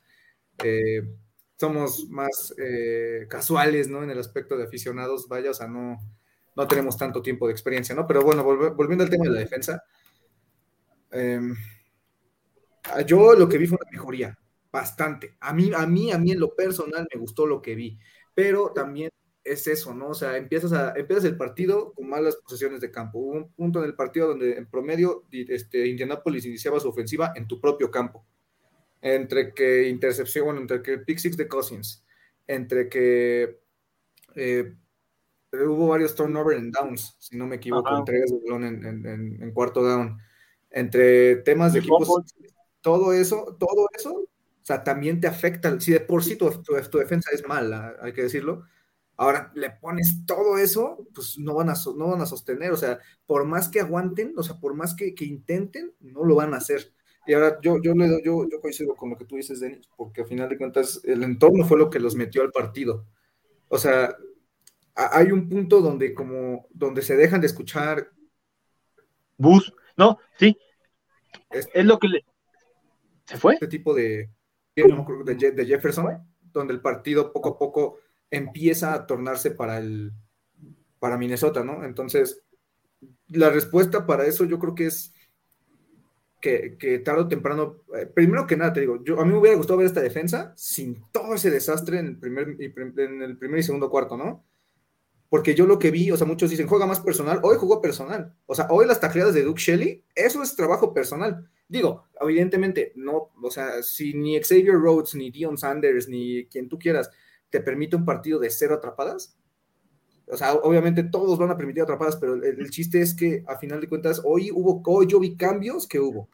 [0.63, 1.13] eh,
[1.57, 4.01] somos más eh, casuales, ¿no?
[4.01, 5.99] En el aspecto de aficionados, vaya, o sea, no,
[6.55, 8.07] no tenemos tanto tiempo de experiencia, ¿no?
[8.07, 9.83] Pero bueno, volviendo al tema de la defensa,
[11.11, 11.53] em,
[13.05, 14.39] yo lo que vi fue una mejoría,
[14.71, 15.35] bastante.
[15.41, 17.99] A mí, a mí, a mí en lo personal me gustó lo que vi,
[18.33, 19.11] pero también
[19.43, 20.09] es eso, ¿no?
[20.09, 23.19] O sea, empiezas, a, empiezas el partido con malas posesiones de campo.
[23.19, 27.47] Hubo un punto en el partido donde en promedio este, Indianapolis iniciaba su ofensiva en
[27.47, 28.25] tu propio campo.
[29.01, 32.05] Entre que intercepción, bueno, entre que pick six de Cousins,
[32.45, 33.59] entre que
[34.35, 34.75] eh,
[35.53, 40.17] hubo varios turnover en downs, si no me equivoco, de balón en, cuarto down,
[40.69, 42.33] entre temas de equipos,
[42.81, 44.27] todo eso, todo eso,
[44.71, 46.49] sea, también te afecta, si de por sí tu,
[46.97, 48.63] defensa es mala, hay que decirlo,
[49.17, 52.99] ahora le pones todo eso, pues no van a, no van a sostener, o sea,
[53.25, 56.93] por más que aguanten, o sea, por más que, intenten, no lo van a hacer.
[57.27, 60.21] Y ahora yo, yo, le, yo, yo coincido con lo que tú dices, Denis, porque
[60.21, 63.05] al final de cuentas el entorno fue lo que los metió al partido.
[63.67, 64.15] O sea,
[64.95, 68.11] hay un punto donde como donde se dejan de escuchar
[69.37, 70.57] bus no sí.
[71.49, 72.25] Es, lo que le
[73.25, 74.29] se fue este tipo de
[74.75, 76.17] de, Jefferson
[76.53, 80.11] donde el partido poco a poco empieza a tornarse para el
[80.99, 82.43] para Minnesota no entonces
[83.29, 85.13] la respuesta para eso yo creo que es
[86.39, 89.37] que, que tarde o temprano, eh, primero que nada te digo, yo, a mí me
[89.37, 93.59] hubiera gustado ver esta defensa sin todo ese desastre en el primer, en el primer
[93.59, 94.43] y segundo cuarto, ¿no?
[95.31, 98.35] porque yo lo que vi, o sea, muchos dicen, juega más personal, hoy jugó personal,
[98.47, 101.49] o sea, hoy las tacleadas de Duke Shelley, eso es trabajo personal.
[101.71, 106.77] Digo, evidentemente, no, o sea, si ni Xavier Rhodes, ni Dion Sanders, ni quien tú
[106.77, 107.09] quieras,
[107.49, 109.37] te permite un partido de cero atrapadas,
[110.27, 113.79] o sea, obviamente todos van a permitir atrapadas, pero el, chiste es que a final
[113.79, 116.27] de cuentas, hoy hubo, hoy yo vi cambios que hubo,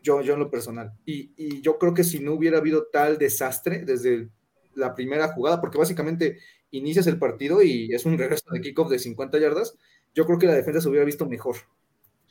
[0.00, 3.18] yo, yo en lo personal, y, y yo creo que si no hubiera habido tal
[3.18, 4.28] desastre desde
[4.76, 6.38] la primera jugada, porque básicamente
[6.70, 9.76] inicias el partido y es un regreso de kickoff de 50 yardas,
[10.14, 11.56] yo creo que la defensa se hubiera visto mejor.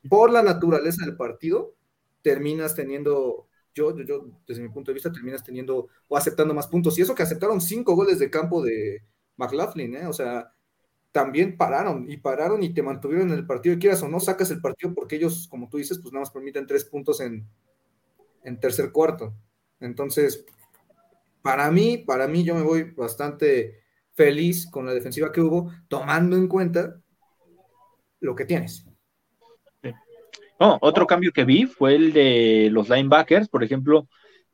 [0.09, 1.75] Por la naturaleza del partido,
[2.21, 6.97] terminas teniendo, yo, yo, desde mi punto de vista, terminas teniendo o aceptando más puntos.
[6.97, 9.03] Y eso que aceptaron cinco goles de campo de
[9.37, 10.07] McLaughlin, ¿eh?
[10.07, 10.53] O sea,
[11.11, 13.75] también pararon y pararon y te mantuvieron en el partido.
[13.75, 16.31] Y quieras o no, sacas el partido porque ellos, como tú dices, pues nada más
[16.31, 17.47] permiten tres puntos en,
[18.43, 19.33] en tercer cuarto.
[19.79, 20.45] Entonces,
[21.41, 23.81] para mí, para mí, yo me voy bastante
[24.13, 27.01] feliz con la defensiva que hubo, tomando en cuenta
[28.19, 28.85] lo que tienes.
[30.61, 34.07] No, otro cambio que vi fue el de los linebackers, por ejemplo,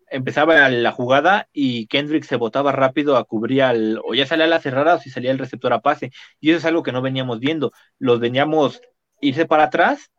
[0.09, 4.47] empezaba la jugada y Kendrick se botaba rápido a cubrir al, o ya salía a
[4.47, 7.01] la cerrada o si salía el receptor a pase, y eso es algo que no
[7.01, 8.81] veníamos viendo, los veníamos
[9.19, 10.09] irse para atrás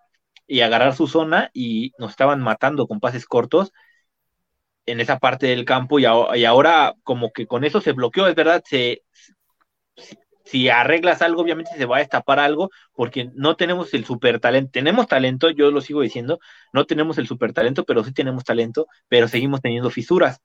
[0.46, 3.72] y agarrar su zona y nos estaban matando con pases cortos
[4.84, 8.62] en esa parte del campo y, ahora como que con eso se bloqueó, es verdad,
[8.66, 9.04] se,
[10.50, 14.70] si arreglas algo, obviamente se va a destapar algo, porque no tenemos el super talento.
[14.72, 16.40] Tenemos talento, yo lo sigo diciendo,
[16.72, 20.40] no tenemos el super talento, pero sí tenemos talento, pero seguimos teniendo fisuras.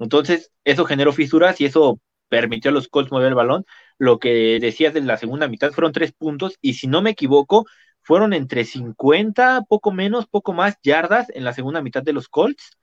[0.00, 3.64] Entonces, eso generó fisuras y eso permitió a los Colts mover el balón.
[3.98, 7.66] Lo que decías de la segunda mitad fueron tres puntos, y si no me equivoco,
[8.02, 12.77] fueron entre 50, poco menos, poco más yardas en la segunda mitad de los Colts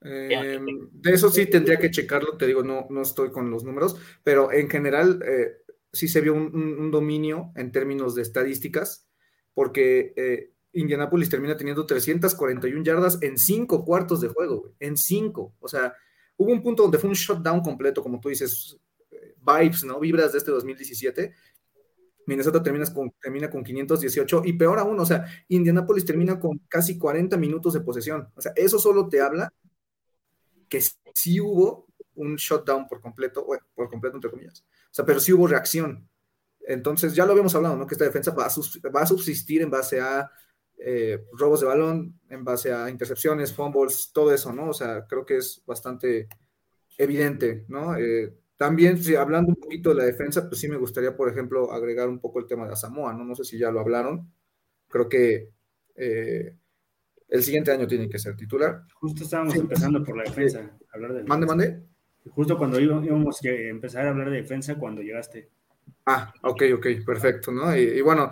[0.00, 3.96] Em, de eso sí tendría que checarlo, te digo, no, no estoy con los números,
[4.22, 5.56] pero en general eh,
[5.92, 9.08] sí se vio un, dominio en términos de estadísticas,
[9.54, 15.54] porque eh, Indianapolis termina teniendo 341 yardas en cinco cuartos de juego, en cinco.
[15.58, 15.94] O sea,
[16.36, 18.78] hubo un punto donde fue un shutdown completo, como tú dices,
[19.40, 19.98] vibes, ¿no?
[19.98, 21.32] Vibras de este 2017.
[22.26, 26.98] Minnesota termina con, termina con 518 y peor aún, o sea, Indianapolis termina con casi
[26.98, 28.28] 40 minutos de posesión.
[28.36, 29.52] O sea, eso solo te habla
[30.68, 30.82] que
[31.14, 34.64] sí hubo un shutdown por completo, por completo entre comillas.
[34.90, 36.08] O sea, pero sí hubo reacción.
[36.60, 37.86] Entonces, ya lo habíamos hablado, ¿no?
[37.86, 40.30] Que esta defensa va a, subsistir en base a
[40.76, 44.70] eh, robos de balón, en base a intercepciones, fumbles, todo eso, ¿no?
[44.70, 46.28] O sea, creo que es bastante
[46.98, 47.96] evidente, ¿no?
[47.96, 51.72] Eh, también, si hablando un poquito de la defensa, pues sí me gustaría, por ejemplo,
[51.72, 53.24] agregar un poco el tema de Samoa, ¿no?
[53.24, 54.32] No sé si ya lo hablaron.
[54.88, 55.52] Creo que
[55.94, 56.56] eh,
[57.28, 58.82] el siguiente año tiene que ser titular.
[58.94, 60.70] Justo estábamos empezando por la defensa.
[60.92, 61.82] Hablar de mande, mande.
[62.30, 65.50] Justo cuando íbamos a empezar a hablar de defensa, cuando llegaste.
[66.06, 67.74] Ah, ok, ok, perfecto, ¿no?
[67.76, 68.30] Y, bueno,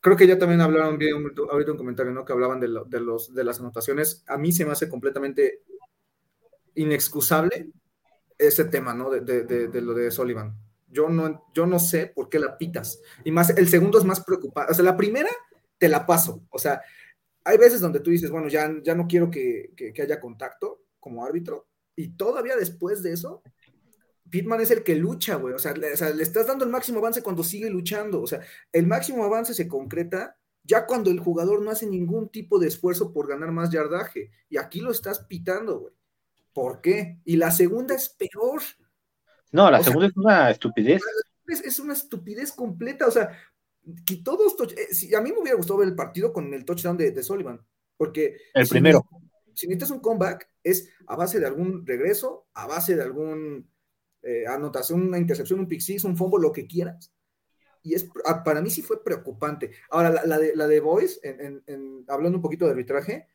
[0.00, 1.14] creo que ya también hablaron bien
[1.50, 2.24] ahorita un comentario, ¿no?
[2.24, 4.24] Que hablaban de, los, de las anotaciones.
[4.28, 5.62] A mí se me hace completamente
[6.74, 7.70] inexcusable
[8.38, 9.10] ese tema, ¿no?
[9.10, 10.56] De, lo de Sullivan.
[10.88, 13.00] Yo no, yo no sé por qué la pitas.
[13.24, 14.72] Y más, el segundo es más preocupante.
[14.72, 15.30] O sea, la primera
[15.78, 16.42] te la paso.
[16.50, 16.80] O sea,
[17.46, 21.24] hay veces donde tú dices, bueno, ya, ya no quiero que, que haya contacto como
[21.24, 21.68] árbitro.
[21.94, 23.42] Y todavía después de eso,
[24.28, 25.54] Pitman es el que lucha, güey.
[25.54, 28.22] O sea, le, estás dando el máximo avance cuando sigue luchando.
[28.22, 28.40] O sea,
[28.72, 33.12] el máximo avance se concreta ya cuando el jugador no hace ningún tipo de esfuerzo
[33.12, 34.30] por ganar más yardaje.
[34.48, 35.94] Y aquí lo estás pitando, güey.
[36.52, 37.20] ¿Por qué?
[37.24, 38.62] Y la segunda es peor.
[39.52, 41.02] No, la segunda es una estupidez.
[41.46, 43.06] Es, una estupidez completa.
[43.06, 43.30] O sea,
[44.04, 44.56] que todos.
[44.76, 47.60] Eh, a mí me hubiera gustado ver el partido con el touchdown de, de Sullivan.
[47.96, 48.36] Porque.
[48.54, 49.06] El primero.
[49.54, 53.70] si necesitas un comeback, es a base de algún regreso, a base de algún
[54.22, 57.12] eh, anotación, una intercepción, un pick six, un fumble, lo que quieras.
[57.82, 58.08] Y es,
[58.44, 59.70] para mí sí fue preocupante.
[59.90, 61.20] Ahora, la, de, la de Boys,
[62.08, 63.28] hablando un poquito de arbitraje,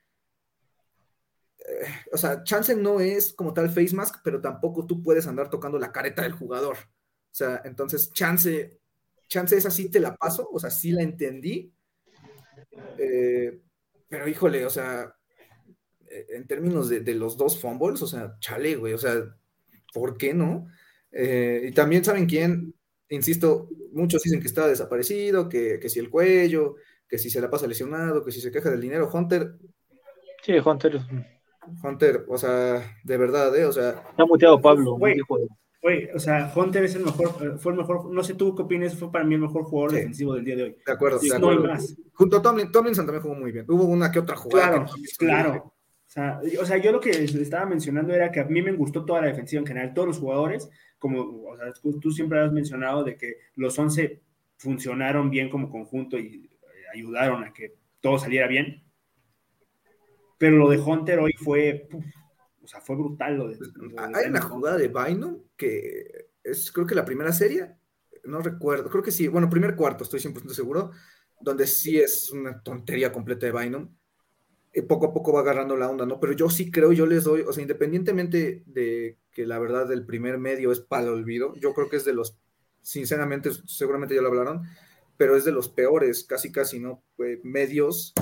[1.59, 5.49] eh, o sea, chance no es como tal face mask, pero tampoco tú puedes andar
[5.49, 6.75] tocando la careta del jugador.
[6.75, 8.80] O sea, entonces, chance,
[9.31, 11.71] chance esa sí te la paso, o sea, sí la entendí.
[12.97, 13.61] Eh,
[14.09, 15.15] pero híjole, o sea,
[16.29, 19.15] en términos de, de, los dos fumbles, o sea, chale, güey, o sea,
[19.93, 20.67] ¿por qué no?
[21.13, 22.73] Eh, y también saben quién,
[23.09, 26.75] insisto, muchos dicen que está desaparecido, que, si el cuello,
[27.07, 29.09] que si se la pasa lesionado, que si se queja del dinero.
[29.11, 29.55] Hunter.
[30.43, 30.99] Sí, Hunter.
[31.81, 33.65] Hunter, o sea, de verdad, ¿eh?
[33.65, 34.03] O sea.
[34.09, 34.97] Está muteado Pablo.
[34.97, 35.17] Güey,
[36.13, 39.11] o sea, Hunter es el mejor, fue el mejor, no sé tú qué opinas, fue
[39.11, 40.75] para mí el mejor jugador defensivo del día de hoy.
[40.85, 41.73] De acuerdo, de acuerdo.
[42.13, 43.65] Junto a Tomlin, Tomlinson también jugó muy bien.
[43.67, 44.85] Hubo una que otra jugada.
[45.17, 45.73] Claro,
[46.13, 46.41] claro.
[46.59, 49.27] O sea, yo lo que estaba mencionando era que a mí me gustó toda la
[49.27, 53.37] defensiva en general, todos los jugadores, como o sea, tú siempre has mencionado de que
[53.55, 54.21] los 11
[54.57, 58.83] funcionaron bien como conjunto y eh, ayudaron a que todo saliera bien.
[60.37, 62.20] Pero lo de Hunter hoy fue, o
[62.71, 63.37] sea, fue brutal.
[63.37, 63.57] Lo de,
[64.15, 67.75] Hay una jugada de Bynum que es, creo que la primera serie,
[68.23, 70.91] no recuerdo, creo que sí, bueno, primer cuarto, estoy 100% seguro,
[71.39, 73.89] donde sí es una tontería completa de Bynum
[74.73, 76.19] eh, poco a poco va agarrando la onda, ¿no?
[76.19, 80.05] Pero yo sí creo, yo les doy, o sea, independientemente de que la verdad del
[80.05, 82.37] primer medio es para el olvido, yo creo que es de los,
[82.81, 84.63] sinceramente, seguramente ya lo hablaron,
[85.17, 87.03] pero es de los peores, casi casi, ¿no?
[87.43, 88.13] medios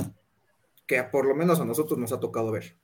[0.88, 2.80] que por lo menos a nosotros nos ha tocado ver.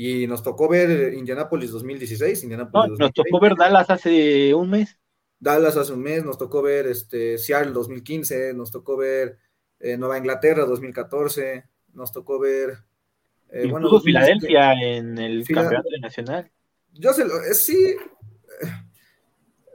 [0.00, 4.96] Y nos tocó ver Indianapolis 2016, Indianapolis Nos tocó ver Dallas hace un mes.
[5.40, 9.38] Dallas hace un mes, nos tocó ver este, Seattle 2015, nos tocó ver
[9.80, 12.78] eh, Nueva Inglaterra 2014, nos tocó ver
[13.48, 16.48] eh, bueno, Filadelfia en el campeonato nacional.
[16.92, 17.96] Yo sé, eh, sí.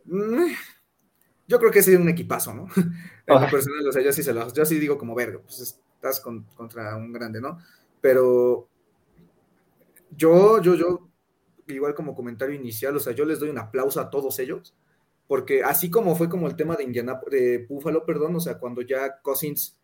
[0.07, 0.55] Eh,
[1.49, 2.67] yo creo que ese es un equipazo, ¿no?
[3.27, 5.59] En lo personal, o sea, yo sí, se lo, yo sí digo como verga, pues
[5.59, 7.57] estás contra un grande, ¿no?
[7.99, 8.69] Pero
[10.15, 11.10] yo, yo, yo,
[11.67, 14.76] igual como comentario inicial, o sea, yo les doy un aplauso a todos ellos,
[15.28, 18.82] porque así como fue como el tema de Indiana, de Buffalo, perdón, o sea, cuando
[18.82, 19.78] ya Cousins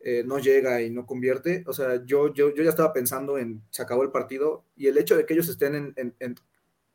[0.00, 1.64] eh, no llega y no convierte.
[1.66, 4.98] O sea, yo, yo, yo ya estaba pensando en, se acabó el partido y el
[4.98, 6.34] hecho de que ellos estén en,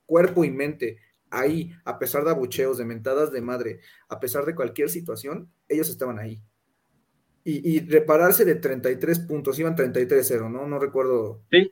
[0.05, 0.97] cuerpo y mente
[1.29, 5.89] ahí, a pesar de abucheos, de mentadas de madre, a pesar de cualquier situación, ellos
[5.89, 6.41] estaban ahí.
[7.43, 10.65] Y, repararse de 33 puntos, iban 33-0, ¿no?
[10.67, 11.41] No recuerdo.
[11.51, 11.69] Sí.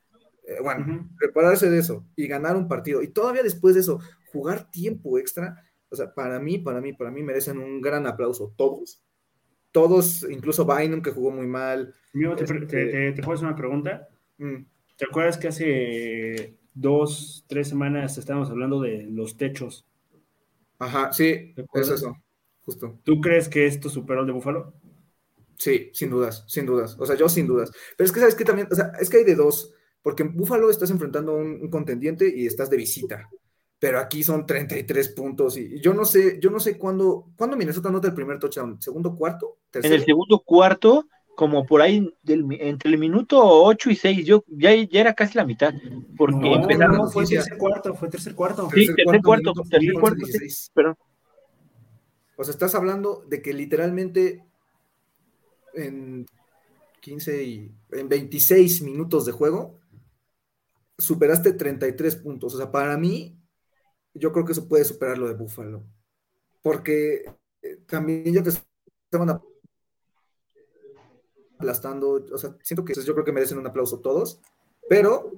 [0.50, 3.02] Eh, bueno, repararse de eso y ganar un partido.
[3.02, 4.00] Y todavía después de eso,
[4.32, 8.54] jugar tiempo extra, o sea, para mí, para mí, para mí merecen un gran aplauso
[8.58, 9.04] todos
[9.72, 11.94] todos, incluso Bynum, que jugó muy mal.
[12.14, 14.08] te, te, te, una pregunta.
[14.38, 14.66] Mm.
[14.98, 19.86] ¿Te acuerdas que hace dos, tres semanas estábamos hablando de los techos?
[20.80, 22.16] Ajá, sí, es eso,
[22.62, 23.00] justo.
[23.04, 24.74] ¿Tú crees que esto superó el de Búfalo?
[25.56, 26.96] Sí, sin dudas, sin dudas.
[27.00, 27.72] O sea, yo sin dudas.
[27.98, 29.74] Pero es que, ¿sabes que También, o sea, es que hay de dos.
[30.02, 33.30] Porque en Búfalo estás enfrentando a un, contendiente y estás de visita.
[33.80, 37.90] Pero aquí son 33 puntos y yo no sé, yo no sé cuándo, cuándo Minnesota
[37.90, 42.98] nota el primer touchdown, segundo cuarto, En el segundo cuarto, como por ahí entre el
[42.98, 45.74] minuto 8 y 6, yo ya, ya era casi la mitad,
[46.18, 47.14] porque empezamos...
[47.14, 48.70] fue tercer cuarto, fue tercer cuarto.
[48.74, 50.26] Sí, tercer, cuarto, tercer cuarto,
[50.74, 50.98] pero...
[52.36, 54.44] O sea, estás hablando de que literalmente
[55.74, 56.26] en
[57.00, 59.79] 15 y en 26 minutos de juego
[61.00, 62.54] superaste 33 puntos.
[62.54, 63.40] O sea, para mí,
[64.14, 65.84] yo creo que eso puede superar lo de Buffalo.
[66.62, 67.26] Porque
[67.62, 69.42] eh, también yo que estaban
[71.58, 74.42] aplastando, o sea, siento que yo creo que merecen un aplauso todos,
[74.88, 75.32] pero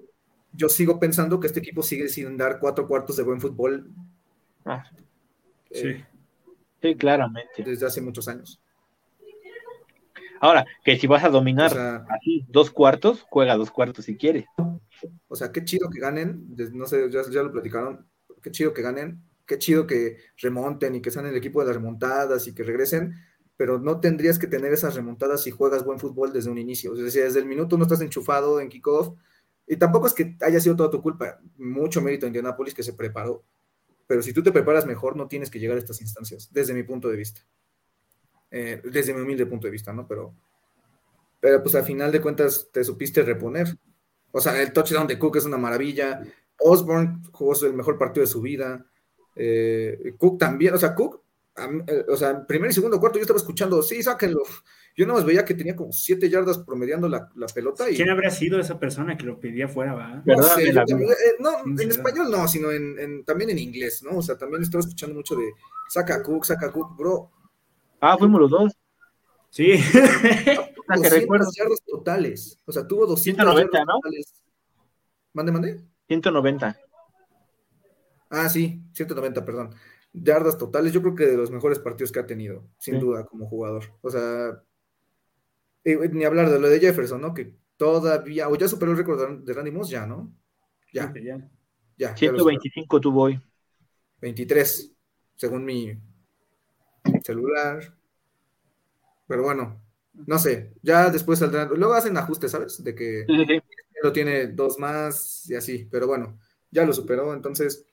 [0.53, 3.89] yo sigo pensando que este equipo sigue sin dar cuatro cuartos de buen fútbol.
[4.65, 4.83] Ah,
[5.71, 6.03] sí.
[6.81, 7.63] sí, claramente.
[7.63, 8.61] Desde hace muchos años.
[10.41, 14.45] Ahora, que si vas a dominar así dos cuartos, juega dos cuartos si quieres.
[15.27, 18.07] O sea, qué chido que ganen, no sé, ya, lo platicaron,
[18.41, 21.75] qué chido que ganen, qué chido que remonten y que sean el equipo de las
[21.75, 23.13] remontadas y que regresen,
[23.57, 26.95] pero no tendrías que tener esas remontadas si juegas buen fútbol desde un inicio.
[26.95, 29.15] Sea, desde el minuto no estás enchufado en kickoff,
[29.67, 32.93] y tampoco es que haya sido toda tu culpa, mucho mérito a Indianapolis que se
[32.93, 33.45] preparó,
[34.11, 36.83] pero si tú te preparas mejor, no tienes que llegar a estas instancias, desde mi
[36.83, 37.41] punto de vista.
[38.51, 40.05] Eh, desde mi humilde punto de vista, ¿no?
[40.05, 40.35] Pero,
[41.39, 43.77] pero pues al final de cuentas te supiste reponer.
[44.31, 46.21] O sea, el touchdown de Cook es una maravilla.
[46.59, 48.85] Osborne jugó el mejor partido de su vida.
[49.35, 51.21] Eh, Cook también, o sea, Cook,
[51.87, 54.43] eh, o sea, primer y segundo cuarto yo estaba escuchando, sí, sáquenlo.
[54.95, 57.89] Yo no más veía que tenía como siete yardas promediando la, pelota.
[57.89, 57.95] Y...
[57.95, 60.23] ¿Quién habría sido esa persona que lo pedía fuera, va?
[60.25, 64.17] No, en español no, sino en, también en inglés, ¿no?
[64.17, 65.51] O sea, también estaba escuchando mucho de
[65.89, 67.31] saca Cook, saca Cook, bro.
[68.01, 68.73] Ah, fuimos los dos.
[69.49, 69.73] Sí.
[70.95, 72.57] 200 yardas totales.
[72.65, 73.99] O sea, tuvo 200 190, yardas ¿no?
[73.99, 74.33] totales.
[75.33, 75.85] Mande, mande.
[76.07, 76.77] 190.
[78.29, 79.75] Ah, sí, 190, perdón.
[80.13, 83.47] Yardas totales, yo creo que de los mejores partidos que ha tenido, sin duda, como
[83.47, 83.93] jugador.
[84.01, 84.61] O sea,
[85.83, 87.33] ni hablar de lo de Jefferson, ¿no?
[87.33, 90.33] Que todavía, o ya superó el récord de Randy Moss, ya, ¿no?
[90.93, 91.13] Ya.
[91.21, 91.49] ya.
[91.97, 93.41] ya 125 tuvo hoy.
[94.19, 94.93] 23,
[95.35, 95.97] según mi
[97.23, 97.95] celular.
[99.27, 99.81] Pero bueno,
[100.13, 102.83] no sé, ya después saldrán, luego hacen ajustes, ¿sabes?
[102.83, 103.25] De que
[104.01, 106.37] lo tiene dos más y así, pero bueno,
[106.71, 107.85] ya lo superó, entonces,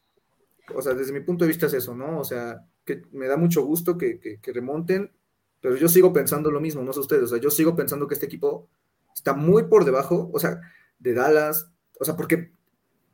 [0.74, 2.18] o sea, desde mi punto de vista es eso, ¿no?
[2.18, 5.12] O sea, que me da mucho gusto que, que remonten,
[5.60, 8.14] pero yo sigo pensando lo mismo, no sé ustedes, o sea, yo sigo pensando que
[8.14, 8.68] este equipo
[9.14, 10.60] está muy por debajo, o sea,
[10.98, 12.52] de Dallas, o sea, porque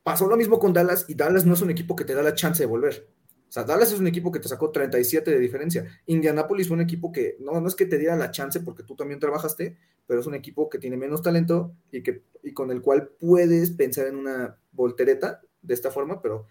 [0.02, 2.34] pasó lo mismo con Dallas y Dallas no es un equipo que te da la
[2.34, 3.08] chance de volver.
[3.54, 5.86] Sea, Dallas es un equipo que te sacó 37 de diferencia.
[6.06, 8.96] Indianapolis fue un equipo que no, no es que te diera la chance porque tú
[8.96, 12.82] también trabajaste, pero es un equipo que tiene menos talento y, que, y con el
[12.82, 16.48] cual puedes pensar en una voltereta de esta forma, pero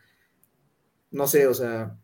[1.11, 1.99] no sé, o sea,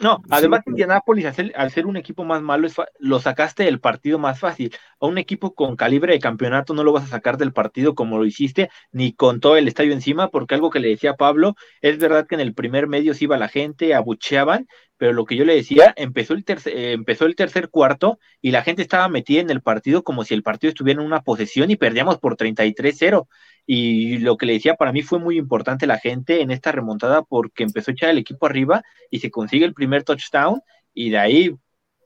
[0.00, 4.74] no, además Indianapolis, al ser, un equipo más malo, lo sacaste del partido más fácil.
[5.00, 8.18] A un equipo con calibre de campeonato no lo vas a sacar del partido como
[8.18, 11.98] lo hiciste, ni con todo el estadio encima, porque algo que le decía Pablo, es
[11.98, 15.44] verdad que en el primer medio se iba la gente, abucheaban, pero lo que yo
[15.44, 19.40] le decía, empezó el, tercer, eh, empezó el tercer cuarto y la gente estaba metida
[19.40, 23.26] en el partido como si el partido estuviera en una posesión y perdíamos por 33-0.
[23.66, 27.22] Y lo que le decía, para mí fue muy importante la gente en esta remontada
[27.22, 30.60] porque empezó a echar el equipo arriba y se consigue el primer touchdown
[30.92, 31.54] y de ahí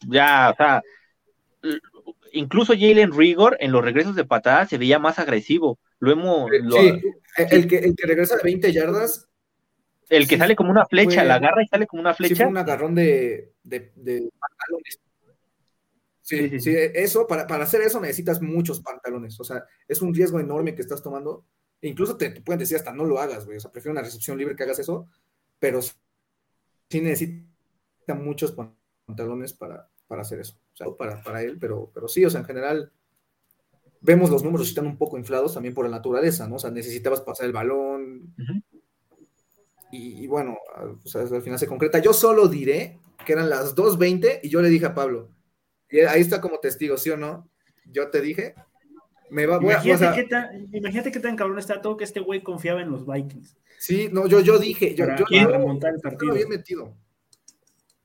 [0.07, 0.83] ya, o sea,
[2.33, 5.79] incluso Jalen Rigor en los regresos de patada se veía más agresivo.
[5.99, 6.49] Lo hemos...
[6.51, 7.01] Sí,
[7.51, 9.29] el, que, el que regresa de 20 yardas
[10.09, 12.35] el que sale como una flecha, la agarra y sale como una flecha.
[12.35, 13.81] Sí, fue un agarrón de, de,
[14.41, 15.01] pantalones.
[16.29, 19.41] Sí, sí, eso, para, para, hacer eso necesitas muchos pantalones.
[19.41, 21.47] O sea, es un riesgo enorme que estás tomando.
[21.81, 23.57] E incluso te, pueden decir hasta no lo hagas, güey.
[23.57, 25.09] O sea, prefiero una recepción libre que hagas eso,
[25.59, 28.53] pero sí necesita muchos
[29.07, 30.59] pantalones para, para hacer eso.
[30.75, 32.93] O sea, para, para él, pero, pero sí, o sea, en general
[34.03, 36.57] vemos los números están un poco inflados también por la naturaleza, ¿no?
[36.57, 38.35] O sea, necesitabas pasar el balón,
[39.91, 41.99] y, bueno, al final se concreta.
[41.99, 45.31] Yo solo diré que eran las 2.20 y yo le dije a Pablo,
[45.91, 47.49] y ahí está como testigo, ¿sí o no?
[47.87, 48.55] Yo te dije,
[49.31, 52.43] me va, imagínate, a, qué tan, imagínate qué tan cabrón está todo que este güey
[52.43, 53.57] confiaba en los Vikings.
[53.79, 56.27] Sí, no, yo, yo dije, yo, yo, remontar el partido.
[56.27, 56.97] lo había metido.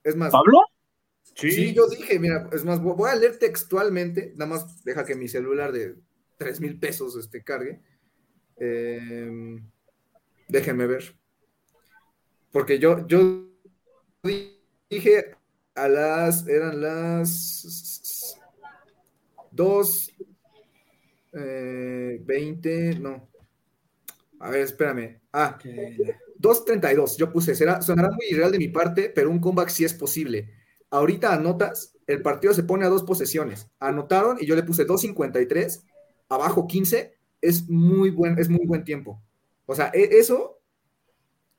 [0.04, 0.60] Es más, ¿Pablo?
[1.36, 1.52] Sí.
[1.52, 1.74] sí.
[1.74, 5.72] yo dije, mira, es más, voy a leer textualmente, nada más deja que mi celular
[5.72, 5.96] de
[6.38, 7.82] 3 mil pesos este, cargue.
[8.58, 9.60] Eh,
[10.48, 11.16] déjenme ver.
[12.52, 13.50] Porque yo, yo
[14.90, 15.36] dije
[15.76, 18.38] a las, eran las
[19.52, 20.12] 2,
[21.32, 23.28] 20, eh, no.
[24.40, 25.22] A ver, espérame.
[25.32, 25.58] Ah,
[26.40, 29.94] 2.32, yo puse, será, sonará muy irreal de mi parte, pero un comeback sí es
[29.94, 30.50] posible.
[30.90, 33.70] Ahorita anotas, el partido se pone a dos posesiones.
[33.80, 35.84] Anotaron y yo le puse 2.53,
[36.30, 39.22] abajo 15, es muy buen, es muy buen tiempo.
[39.66, 40.60] O sea, e, eso,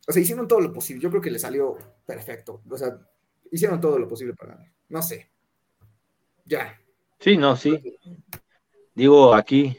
[0.06, 1.02] o sea, hicieron todo lo posible.
[1.02, 2.62] Yo creo que le salió perfecto.
[2.68, 3.00] O sea,
[3.54, 4.72] hicieron todo lo posible para ganar.
[4.88, 5.30] No sé.
[6.44, 6.78] Ya.
[7.20, 7.80] Sí, no, sí.
[8.94, 9.76] Digo, aquí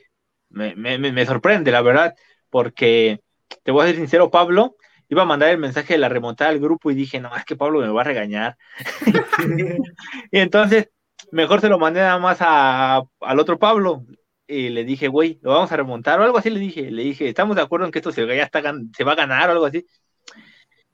[0.49, 2.15] me, me, me sorprende, la verdad,
[2.49, 3.19] porque
[3.63, 4.77] te voy a ser sincero, Pablo,
[5.09, 7.57] iba a mandar el mensaje de la remontada al grupo y dije, no, es que
[7.57, 8.57] Pablo me va a regañar.
[10.31, 10.89] y entonces,
[11.31, 14.05] mejor se lo mandé nada más a, al otro Pablo.
[14.47, 16.49] Y le dije, güey, lo vamos a remontar o algo así.
[16.49, 18.61] Le dije, le dije, estamos de acuerdo en que esto se, ya está,
[18.95, 19.85] se va a ganar o algo así.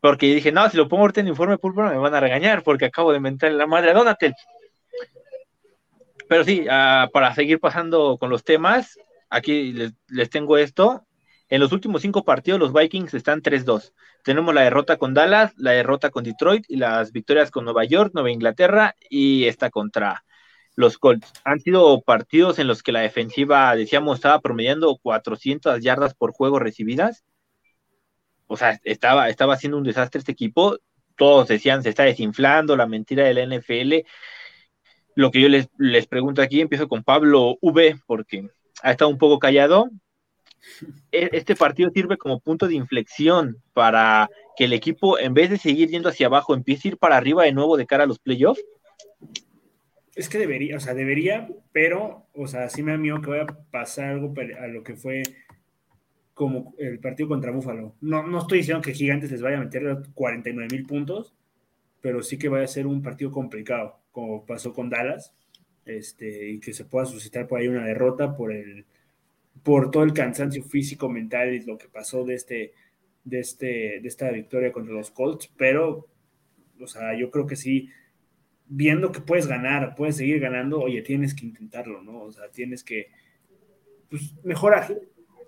[0.01, 2.85] Porque dije, no, si lo pongo ahorita en informe púrpura me van a regañar porque
[2.85, 4.33] acabo de mentar la madre a Donatel.
[6.27, 8.97] Pero sí, uh, para seguir pasando con los temas,
[9.29, 11.05] aquí les, les tengo esto.
[11.49, 13.93] En los últimos cinco partidos, los Vikings están 3-2.
[14.23, 18.11] Tenemos la derrota con Dallas, la derrota con Detroit y las victorias con Nueva York,
[18.13, 20.23] Nueva Inglaterra y esta contra
[20.75, 21.31] los Colts.
[21.43, 26.59] Han sido partidos en los que la defensiva, decíamos, estaba promediando 400 yardas por juego
[26.59, 27.23] recibidas.
[28.51, 30.77] O sea, estaba, estaba haciendo un desastre este equipo.
[31.15, 34.05] Todos decían, se está desinflando la mentira de la NFL.
[35.15, 38.49] Lo que yo les, les pregunto aquí, empiezo con Pablo V, porque
[38.83, 39.89] ha estado un poco callado.
[41.13, 45.57] E, este partido sirve como punto de inflexión para que el equipo, en vez de
[45.57, 48.19] seguir yendo hacia abajo, empiece a ir para arriba de nuevo de cara a los
[48.19, 48.61] playoffs?
[50.13, 53.43] Es que debería, o sea, debería, pero, o sea, sí me da miedo que vaya
[53.43, 55.23] a pasar algo a lo que fue
[56.41, 57.93] como el partido contra Búfalo.
[58.01, 61.35] No, no estoy diciendo que Gigantes les vaya a meter 49 mil puntos,
[62.01, 65.35] pero sí que vaya a ser un partido complicado, como pasó con Dallas,
[65.85, 68.87] este, y que se pueda suscitar por ahí una derrota por el
[69.61, 72.73] por todo el cansancio físico, mental y lo que pasó de, este,
[73.23, 76.07] de, este, de esta victoria contra los Colts, pero,
[76.79, 77.89] o sea, yo creo que sí,
[78.65, 82.23] viendo que puedes ganar, puedes seguir ganando, oye, tienes que intentarlo, ¿no?
[82.23, 83.11] O sea, tienes que
[84.09, 84.97] pues, mejorar.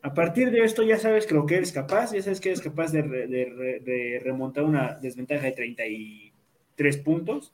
[0.04, 2.62] A partir de esto ya sabes que lo que eres capaz, ya sabes que eres
[2.62, 7.54] capaz de, de, de remontar una desventaja de 33 puntos.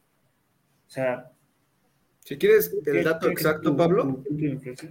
[0.87, 1.31] O sea...
[2.25, 4.23] Si quieres el dato exacto, Pablo,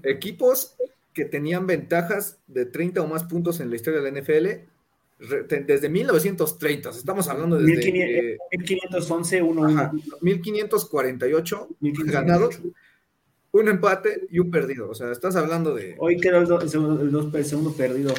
[0.04, 0.76] equipos
[1.12, 4.46] que tenían ventajas de 30 o más puntos en la historia de la NFL
[5.18, 6.90] desde 1930.
[6.90, 11.68] Estamos hablando de 1511, 1 1548
[12.06, 12.60] ganados,
[13.60, 14.90] un empate y un perdido.
[14.90, 15.96] O sea, estás hablando de.
[15.98, 18.14] Hoy quedó el, el, segundo, el segundo perdido.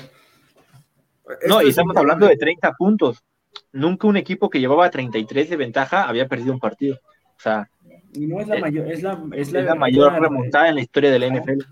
[1.48, 3.24] No, y estamos hablando de 30 puntos.
[3.72, 7.00] Nunca un equipo que llevaba 33 de ventaja había perdido un partido.
[7.38, 7.70] O sea.
[8.14, 11.20] Y no es la mayor, es la, es la, mayor remontada en la historia de
[11.20, 11.64] la NFL.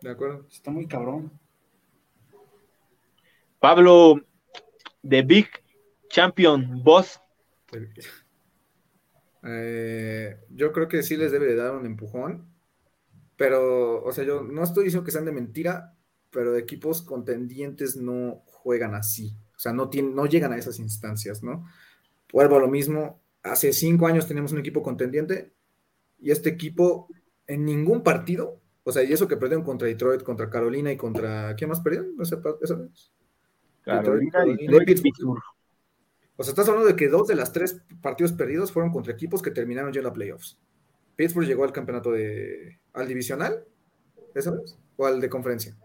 [0.00, 0.46] De acuerdo.
[0.50, 1.30] Está muy cabrón.
[3.58, 4.18] Pablo,
[5.06, 5.48] The Big
[6.08, 7.20] Champion Boss.
[9.42, 12.46] Eh, yo creo que sí les debe de dar un empujón.
[13.36, 15.94] Pero, o sea, yo no estoy diciendo que sean de mentira,
[16.30, 19.36] pero equipos contendientes no juegan así.
[19.56, 21.66] O sea, no, tienen, no llegan a esas instancias, ¿no?
[22.32, 23.20] Vuelvo a lo mismo.
[23.42, 25.52] Hace cinco años teníamos un equipo contendiente
[26.18, 27.08] y este equipo
[27.46, 31.54] en ningún partido o sea, y eso que perdieron contra Detroit, contra Carolina y contra.
[31.54, 32.16] ¿Quién más perdieron?
[32.16, 32.40] No sé,
[33.84, 35.42] Carolina, Detroit, Detroit, Pittsburgh.
[36.40, 39.42] O sea, estás hablando de que dos de las tres partidos perdidos fueron contra equipos
[39.42, 40.58] que terminaron ya en la playoffs.
[41.14, 42.78] Pittsburgh llegó al campeonato de.
[42.94, 43.62] al divisional,
[44.34, 44.78] ¿esa vez?
[44.96, 45.76] ¿O al de conferencia?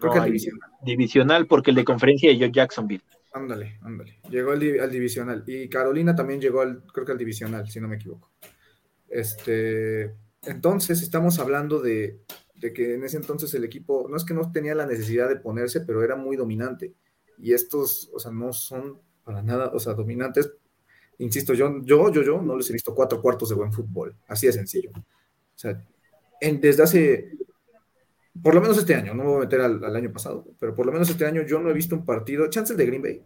[0.00, 0.68] Creo que al divisional.
[0.82, 3.04] Divisional, porque el de conferencia llegó Jacksonville.
[3.32, 4.18] Ándale, ándale.
[4.28, 5.44] Llegó al, al, divisional.
[5.46, 8.32] Y Carolina también llegó al, creo que al divisional, si no me equivoco.
[9.08, 10.12] Este.
[10.42, 12.18] Entonces estamos hablando de,
[12.60, 15.82] que en ese entonces el equipo, no es que no tenía la necesidad de ponerse,
[15.82, 16.94] pero era muy dominante.
[17.38, 20.52] Y estos, o sea, no son para nada, o sea, dominantes.
[21.18, 24.46] Insisto, yo, yo, yo, yo no les he visto cuatro cuartos de buen fútbol, así
[24.46, 24.90] de sencillo.
[24.94, 25.80] O sea,
[26.40, 27.32] desde hace,
[28.42, 30.74] por lo menos este año, no me voy a meter al, al, año pasado, pero
[30.74, 33.24] por lo menos este año yo no he visto un partido, chances de Green Bay,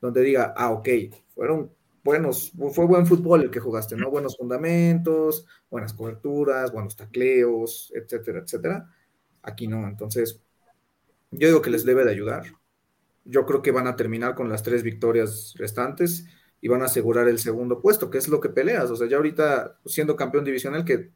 [0.00, 0.88] donde diga, ah, ok,
[1.34, 1.70] fueron
[2.02, 4.10] buenos, fue buen fútbol el que jugaste, ¿no?
[4.10, 8.90] Buenos fundamentos, buenas coberturas, buenos tacleos, etcétera, etcétera.
[9.42, 10.40] Aquí no, entonces
[11.30, 12.44] yo digo que les debe de ayudar.
[13.30, 16.26] Yo creo que van a terminar con las tres victorias restantes
[16.60, 18.90] y van a asegurar el segundo puesto, que es lo que peleas.
[18.90, 21.10] O sea, ya ahorita siendo campeón divisional, que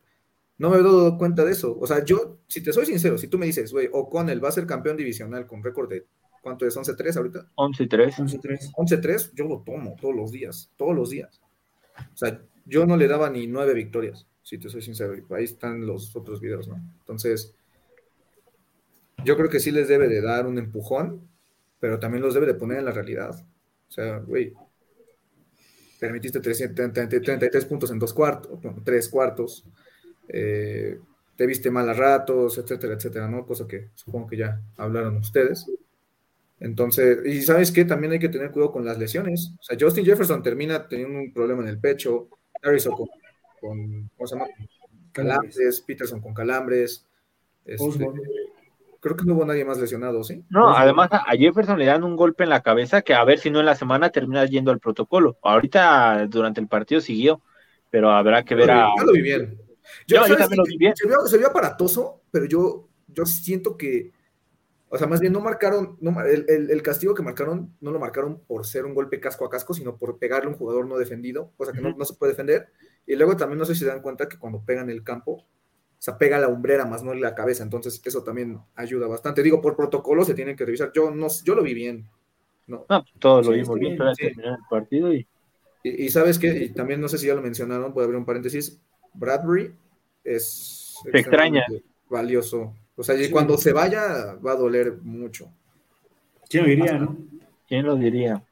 [0.59, 1.77] no me he dado cuenta de eso.
[1.79, 4.53] O sea, yo, si te soy sincero, si tú me dices, güey, O'Connell va a
[4.53, 6.07] ser campeón divisional con récord de
[6.45, 6.77] ¿Cuánto es?
[6.77, 7.47] ¿11-3 ahorita?
[7.57, 8.17] 11-3.
[8.17, 8.73] 11-3.
[8.75, 11.41] 11-3, yo lo tomo todos los días, todos los días.
[12.13, 15.15] O sea, yo no le daba ni nueve victorias, si te soy sincero.
[15.31, 16.77] Ahí están los otros videos, ¿no?
[16.99, 17.55] Entonces,
[19.25, 21.27] yo creo que sí les debe de dar un empujón,
[21.85, 23.39] pero también los debe de poner en la realidad.
[23.89, 24.55] O sea, güey,
[26.01, 29.67] permitiste 33 puntos en dos cuartos, tres cuartos,
[30.27, 30.99] eh,
[31.37, 33.45] te viste mal a ratos, etcétera, etcétera, ¿no?
[33.45, 35.71] Cosa que supongo que ya hablaron ustedes.
[36.59, 39.53] Entonces, y sabes que también hay que tener cuidado con las lesiones.
[39.61, 42.31] O sea, Justin Jefferson termina teniendo un problema en el pecho,
[42.63, 43.09] Harrison con,
[43.61, 44.49] con ¿cómo se llama?
[45.13, 47.07] Calambres, Peterson con calambres.
[47.67, 48.07] Este,
[49.05, 50.43] creo que no hubo nadie más lesionado, ¿sí?
[50.49, 53.51] No, además a Jefferson le dan un golpe en la cabeza que a ver si
[53.51, 55.37] no en la semana termina yendo al protocolo.
[55.43, 57.43] Ahorita durante el partido siguió,
[57.91, 58.89] pero habrá que ver a.
[58.99, 59.61] Yo lo vi bien.
[60.07, 60.97] Yo, también lo vi bien.
[60.97, 64.13] Se vio, se vio aparatoso, pero yo, yo siento que
[64.95, 68.65] o sea, más bien no marcaron, no, el, castigo que marcaron no lo marcaron por
[68.65, 71.73] ser un golpe casco a casco, sino por pegarle a un jugador no defendido, cosa
[71.73, 72.69] que no, se puede defender.
[73.05, 75.45] Y luego también no sé si se dan cuenta que cuando pegan el campo,
[76.05, 79.43] o sea, pega la umbrera más no la cabeza, entonces eso también ayuda bastante.
[79.43, 80.93] Digo, por protocolo se tiene que revisar.
[80.93, 82.07] Yo no, yo lo vi bien.
[82.67, 85.27] No, no todos lo vimos bien, para terminar el partido y...
[85.83, 86.11] y...
[86.11, 88.79] sabes que, y también no sé si ya lo mencionaron, puede abrir un paréntesis,
[89.15, 89.75] Bradbury
[90.25, 90.95] es...
[91.11, 91.65] extraña.
[92.11, 95.51] Valioso o sea, cuando se vaya va a doler mucho.
[96.51, 97.17] ¿Quién lo diría, no?
[97.67, 98.43] ¿Quién lo diría?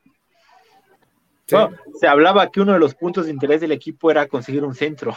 [2.01, 5.15] se hablaba que uno de los puntos de interés del equipo era conseguir un centro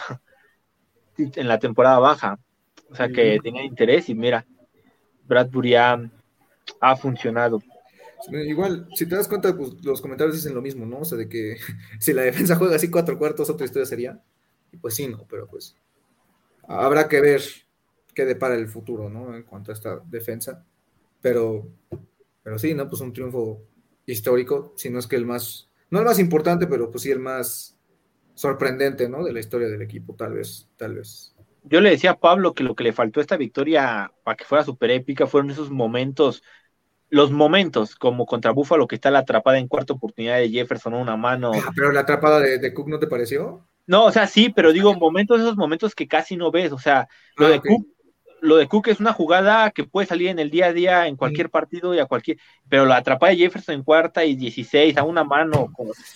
[1.18, 2.40] en la temporada baja.
[2.90, 4.46] O sea, que tenía interés y mira,
[5.28, 6.10] Bradbury ha,
[7.00, 7.62] funcionado.
[8.32, 11.00] Igual, si te das cuenta, pues los comentarios dicen lo mismo, ¿no?
[11.00, 11.58] O sea, de que
[12.00, 14.22] si la defensa juega así cuatro cuartos, otra historia sería.
[14.72, 15.76] Y pues sí, no, pero pues
[16.68, 17.42] habrá que ver
[18.14, 19.36] quede para el futuro, ¿no?
[19.36, 20.66] En cuanto a esta defensa.
[21.22, 21.68] Pero,
[22.42, 22.88] pero sí, ¿no?
[22.90, 23.62] Pues un triunfo
[24.06, 27.20] histórico, si no es que el más, no el más importante, pero pues sí el
[27.20, 27.75] más
[28.36, 29.24] sorprendente, ¿no?
[29.24, 31.34] De la historia del equipo, tal vez, tal vez.
[31.64, 34.46] Yo le decía a Pablo que lo que le faltó a esta victoria para que
[34.46, 36.44] fuera súper épica fueron esos momentos,
[37.10, 41.18] los momentos, como contra Búfalo, que está la atrapada en cuarta oportunidad de Jefferson, una
[41.18, 41.52] mano.
[41.56, 43.66] Ah, pero la atrapada de, Cook no te pareció?
[43.88, 47.08] No, o sea, sí, pero digo, momentos, esos momentos que casi no ves, o sea,
[47.38, 47.88] lo ah, de Cook
[48.46, 51.16] lo de Cook es una jugada que puede salir en el día a día en
[51.16, 52.38] cualquier partido y a cualquier,
[52.70, 55.72] pero la atrapada de Jefferson en cuarta y 16 a una mano,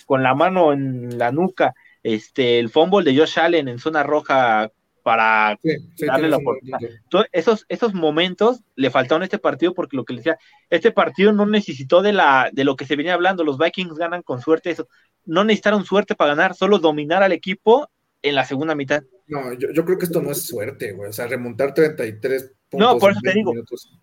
[0.06, 4.70] con, la mano en la nuca, este, el fumble de Josh Allen en zona roja
[5.02, 5.58] para
[6.06, 6.78] darle la oportunidad.
[7.32, 10.38] esos, esos momentos le faltaron a este partido porque lo que le decía,
[10.68, 14.22] este partido no necesitó de la de lo que se venía hablando, los Vikings ganan
[14.22, 14.88] con suerte, eso,
[15.24, 17.88] no necesitaron suerte para ganar, solo dominar al equipo
[18.22, 19.02] en la segunda mitad.
[19.26, 21.10] No, yo, yo creo que esto no es suerte, güey.
[21.10, 22.94] O sea, remontar 33 puntos.
[22.94, 23.54] No, por eso te digo.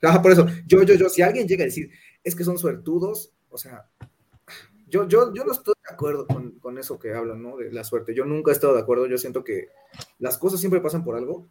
[0.02, 0.48] Ajá, por eso.
[0.66, 1.92] Yo, yo, yo, si alguien llega a decir,
[2.24, 3.90] es que son suertudos, o sea,
[4.88, 7.58] yo, yo, yo no estoy de acuerdo con, con, eso que hablan, ¿no?
[7.58, 8.16] De la suerte.
[8.16, 9.06] Yo nunca he estado de acuerdo.
[9.08, 9.68] Yo siento que
[10.20, 11.48] las cosas siempre pasan por algo.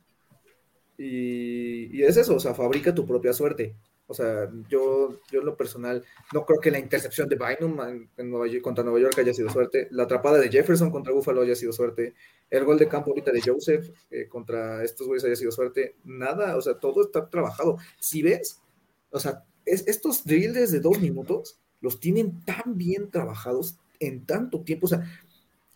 [0.99, 3.77] Y, y es eso, o sea, fabrica tu propia suerte.
[4.09, 8.63] O sea, yo, yo en lo personal no creo que la intercepción de Bynum en
[8.63, 9.89] contra Nueva York haya sido suerte.
[9.91, 12.15] La atrapada de Jefferson contra Buffalo haya sido suerte.
[12.49, 15.97] El gol de campo ahorita de Joseph eh, contra estos güeyes haya sido suerte.
[16.05, 17.79] Nada, o sea, todo está trabajado.
[17.99, 18.63] Si ves,
[19.11, 24.87] o sea, estos drills de dos minutos los tienen tan bien trabajados en tanto tiempo.
[24.87, 25.05] O sea,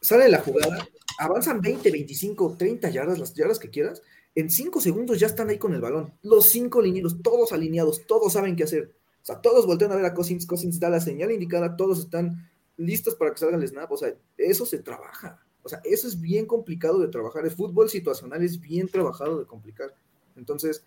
[0.01, 0.89] sale la jugada,
[1.19, 4.03] avanzan 20, 25, 30 yardas, las yardas que quieras,
[4.35, 6.13] en cinco segundos ya están ahí con el balón.
[6.23, 8.95] Los cinco linieros, todos alineados, todos saben qué hacer.
[9.23, 12.49] O sea, todos voltean a ver a Cousins, Cousins da la señal indicada, todos están
[12.77, 13.91] listos para que salga el snap.
[13.91, 15.45] O sea, eso se trabaja.
[15.63, 17.45] O sea, eso es bien complicado de trabajar.
[17.45, 19.95] El fútbol situacional es bien trabajado de complicar.
[20.37, 20.85] Entonces,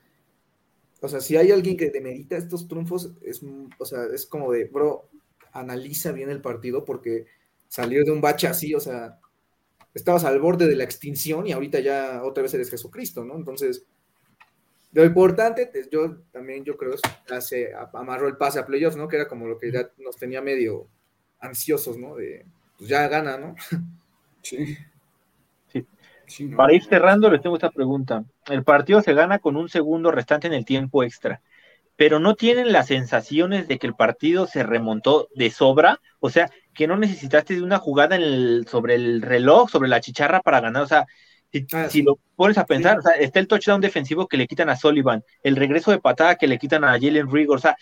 [1.04, 3.42] o sea, si hay alguien que demerita estos triunfos, es,
[3.78, 5.10] o sea, es como de, bro,
[5.52, 7.26] analiza bien el partido porque
[7.68, 9.20] salir de un bache así, o sea,
[9.94, 13.36] estabas al borde de la extinción y ahorita ya otra vez eres Jesucristo, ¿no?
[13.36, 13.86] Entonces,
[14.94, 16.96] lo importante, yo también yo creo,
[17.30, 19.10] hace, amarró el pase a playoffs, ¿no?
[19.10, 20.88] Que era como lo que ya nos tenía medio
[21.42, 22.16] ansiosos, ¿no?
[22.16, 22.46] De,
[22.78, 23.56] pues ya gana, ¿no?
[24.42, 24.78] Sí.
[26.28, 26.48] sí.
[26.48, 28.26] Para ir cerrando, les tengo esta pregunta.
[28.48, 31.42] El partido se gana con un segundo restante en el tiempo extra,
[31.96, 36.50] pero no tienen las sensaciones de que el partido se remontó de sobra, o sea,
[36.74, 40.60] que no necesitaste de una jugada en el, sobre el reloj, sobre la chicharra para
[40.60, 40.84] ganar.
[40.84, 41.06] O sea,
[41.52, 44.70] si, ah, lo pones a pensar, o sea, está el touchdown defensivo que le quitan
[44.70, 47.78] a Sullivan, el regreso de patada que le quitan a Jalen Rigor, o sea,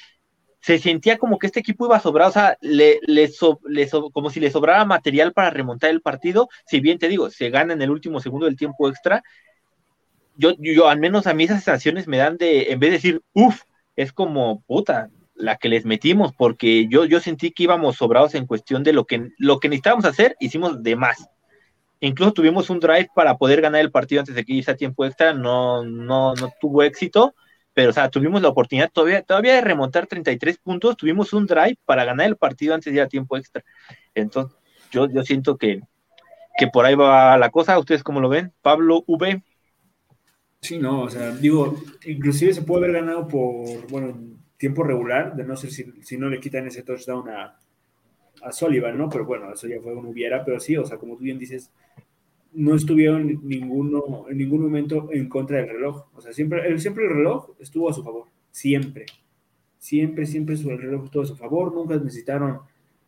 [0.60, 3.32] se sentía como que este equipo iba a sobrar, o sea, le, le,
[4.12, 7.74] como si le sobrara material para remontar el partido, si bien te digo, se gana
[7.74, 9.24] en el último segundo del tiempo extra,
[10.42, 13.22] yo, yo al menos a mí esas sensaciones me dan de, en vez de decir,
[13.34, 13.62] uff,
[13.96, 18.48] es como, puta, la que les metimos, porque yo, yo sentí que íbamos sobrados en
[18.48, 21.30] cuestión de lo que, lo que necesitábamos hacer, hicimos de más.
[22.00, 25.34] incluso tuvimos un drive para poder ganar el partido antes de que hiciera tiempo extra,
[25.34, 27.36] no, no, no tuvo éxito,
[27.74, 31.78] pero o sea, tuvimos la oportunidad todavía, todavía de remontar 33 puntos, tuvimos un drive
[31.86, 33.64] para ganar el partido antes de ir a tiempo extra.
[34.16, 34.58] Entonces,
[34.92, 35.82] yo, yo siento que,
[36.58, 38.52] que por ahí va la cosa, ¿ustedes cómo lo ven?
[38.62, 39.44] Pablo V.
[40.62, 44.16] Sí, no, o sea, digo, inclusive se puede haber ganado por, bueno,
[44.58, 47.60] tiempo regular, de no ser si, no le quitan ese touchdown a,
[48.44, 49.10] a Sullivan, ¿no?
[49.10, 51.72] Pero bueno, eso ya fue un hubiera, pero sí, o sea, como tú bien dices,
[52.54, 56.06] no estuvieron ninguno, en ningún momento en contra del reloj.
[56.14, 59.06] O sea, siempre, siempre el reloj estuvo a su favor, siempre.
[59.80, 62.60] Siempre, siempre el reloj estuvo a su favor, nunca necesitaron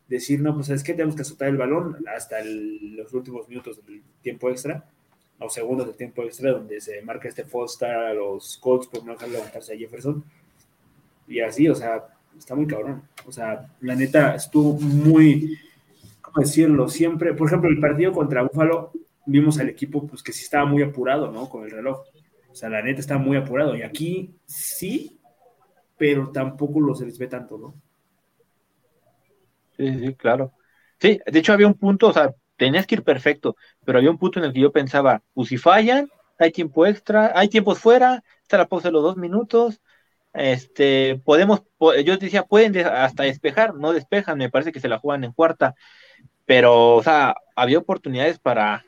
[0.08, 4.02] decir, no, pues es que tenemos que soltar el balón hasta los últimos minutos del
[4.22, 4.90] tiempo extra,
[5.44, 9.14] o segundos del tiempo extra, donde se marca este Foster a los Colts por no
[9.14, 10.24] dejar levantarse a Jefferson.
[11.28, 13.04] Y así, o sea, está muy cabrón.
[13.26, 15.58] O sea, la neta estuvo muy,
[16.22, 16.88] ¿cómo decirlo?
[16.88, 18.92] Siempre, por ejemplo, el partido contra Búfalo,
[19.26, 21.50] vimos al equipo pues que sí estaba muy apurado, ¿no?
[21.50, 22.04] Con el reloj.
[22.52, 23.76] O sea, la neta estaba muy apurado.
[23.76, 25.18] Y aquí sí,
[25.98, 27.74] pero tampoco lo se les ve tanto, ¿no?
[29.78, 30.54] Sí, sí, claro.
[31.00, 34.18] Sí, de hecho había un punto, o sea, tenías que ir perfecto, pero había un
[34.18, 38.24] punto en el que yo pensaba, pues si fallan, hay tiempo extra, hay tiempos fuera,
[38.42, 39.82] está la pausa de los dos minutos,
[40.34, 41.64] este, podemos,
[42.04, 45.76] yo decía, pueden hasta despejar, no despejan, me parece que se la juegan en cuarta,
[46.46, 48.86] pero, o sea, había oportunidades para,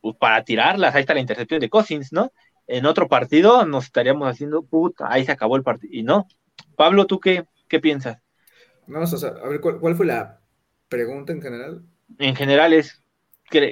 [0.00, 2.32] pues, para tirarlas, ahí está la intercepción de Cousins, ¿no?
[2.66, 6.26] En otro partido nos estaríamos haciendo, puta, ahí se acabó el partido, y no.
[6.76, 8.18] Pablo, ¿tú qué, qué piensas?
[9.06, 10.40] Sea, a ver, ¿cuál, fue la
[10.88, 11.82] pregunta en general?
[12.18, 13.02] En general es,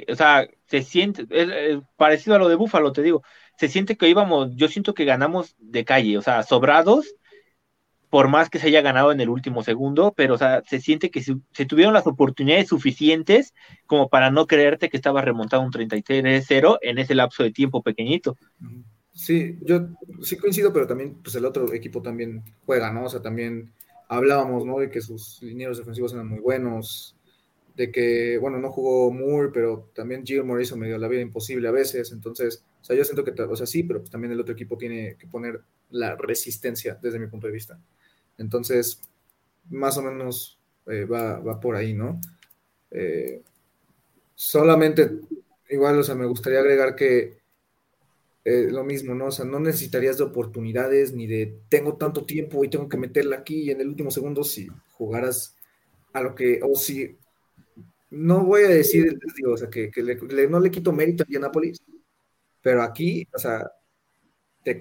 [0.09, 3.23] o sea, se siente, es, parecido a lo de Búfalo, te digo,
[3.57, 7.15] se siente que íbamos, yo siento que ganamos de calle, o sea, sobrados,
[8.09, 11.11] por más que se haya ganado en el último segundo, pero o sea, se siente
[11.11, 13.53] que se, tuvieron las oportunidades suficientes
[13.85, 18.37] como para no creerte que estaba remontado un 33-0 en ese lapso de tiempo pequeñito.
[19.13, 19.87] Sí, yo
[20.21, 23.05] sí coincido, pero también pues el otro equipo también juega, ¿no?
[23.05, 23.73] O sea, también
[24.07, 24.79] hablábamos, ¿no?
[24.79, 27.16] De que sus linieros defensivos eran muy buenos,
[27.77, 31.71] de que, bueno, no jugó Moore, pero también Gilmore hizo medio la vida imposible a
[31.71, 34.55] veces, entonces, o sea, yo siento que, o sea, sí, pero pues también el otro
[34.55, 35.61] equipo tiene que poner
[35.91, 37.79] la resistencia desde mi punto de vista.
[38.39, 38.99] Entonces,
[39.69, 40.57] más o menos
[40.87, 42.19] eh, va, va, por ahí, ¿no?
[42.89, 43.43] Eh,
[44.33, 45.11] solamente,
[45.69, 47.37] igual, o sea, me gustaría agregar que
[48.43, 49.27] eh, lo mismo, ¿no?
[49.27, 53.37] O sea, no necesitarías de oportunidades ni de tengo tanto tiempo y tengo que meterla
[53.37, 55.55] aquí y en el último segundo si jugaras
[56.13, 57.17] a lo que, o si
[58.09, 59.91] no voy a decir, digo, o sea, que,
[60.49, 61.83] no le quito mérito a Indianapolis,
[62.61, 63.69] pero aquí, o sea,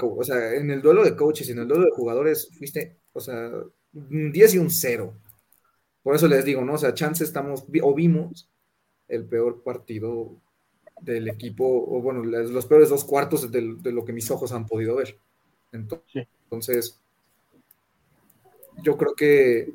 [0.01, 3.21] o sea, en el duelo de coaches y en el duelo de jugadores, fuiste, o
[3.21, 3.51] sea,
[3.93, 5.15] un 10 y un 0.
[6.03, 6.75] Por eso les digo, ¿no?
[6.75, 8.49] O sea, chance estamos, o vimos
[9.09, 10.37] el peor partido
[11.01, 14.67] del equipo, o bueno, los peores dos cuartos de, de lo que mis ojos han
[14.67, 15.19] podido ver.
[15.73, 17.01] Entonces, entonces,
[18.83, 19.73] yo creo que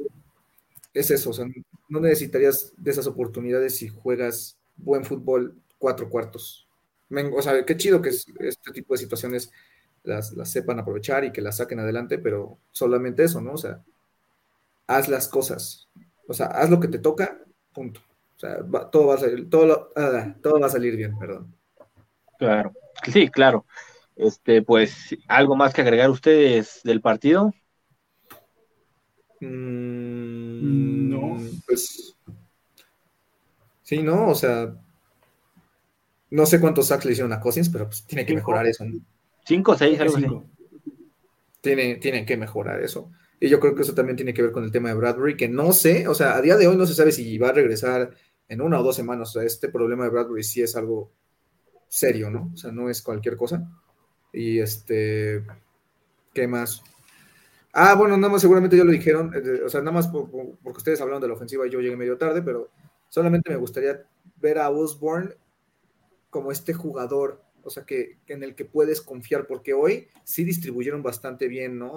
[0.94, 1.46] es eso, o sea,
[1.92, 6.66] no necesitarías de esas oportunidades si juegas buen fútbol cuatro cuartos.
[7.36, 9.52] O sea, qué chido que este tipo de situaciones
[10.04, 13.54] las, sepan aprovechar y que las saquen adelante, pero solamente eso, ¿no?
[13.54, 13.84] O sea,
[14.88, 15.90] haz las cosas.
[16.30, 17.38] O sea, haz lo que te toca,
[17.74, 18.00] punto.
[18.38, 21.54] O sea, todo, va a salir, todo, ah, todo va a salir bien, perdón.
[22.40, 22.72] Claro,
[23.12, 23.66] sí, claro.
[24.16, 27.54] Este, pues, ¿algo más que agregar ustedes del partido?
[29.42, 31.38] Mm, no.
[31.66, 32.16] Pues.
[33.84, 34.74] Sí, no, o sea.
[36.30, 38.86] No sé cuántos sacks le hicieron a Cousins, pero pues tiene que mejorar eso.
[39.46, 40.28] Cinco o seis, algo así.
[41.60, 43.12] Tiene, tienen que mejorar eso.
[43.40, 45.50] Y yo creo que eso también tiene que ver con el tema de Bradbury, que
[45.50, 48.12] no sé, o sea, a día de hoy no se sabe si va a regresar
[48.48, 49.30] en una o dos semanas.
[49.30, 51.12] O sea, este problema de Bradbury sí es algo
[51.90, 52.52] serio, ¿no?
[52.54, 53.68] O sea, no es cualquier cosa.
[54.32, 55.44] Y este,
[56.34, 56.84] ¿qué más?
[57.74, 61.00] Ah, bueno, nada más seguramente ya lo dijeron, eh, o sea, nada más porque ustedes
[61.00, 62.70] hablaron de la ofensiva y yo llegué medio tarde, pero
[63.08, 64.06] solamente me gustaría
[64.38, 65.36] ver a Osborne
[66.30, 71.02] como este jugador, o sea, que, en el que puedes confiar, porque hoy sí distribuyeron
[71.02, 71.94] bastante bien, ¿no?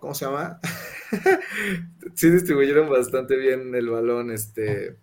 [0.00, 0.60] ¿cómo se llama?
[2.14, 4.96] sí distribuyeron bastante bien el balón, este,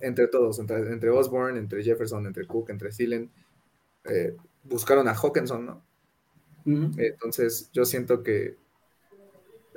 [0.00, 3.30] entre todos, entre, Osborne, entre Jefferson, entre Cook, entre Thielen.
[4.04, 5.85] Eh, buscaron a Hawkinson, ¿no?
[6.66, 8.56] Entonces, yo siento que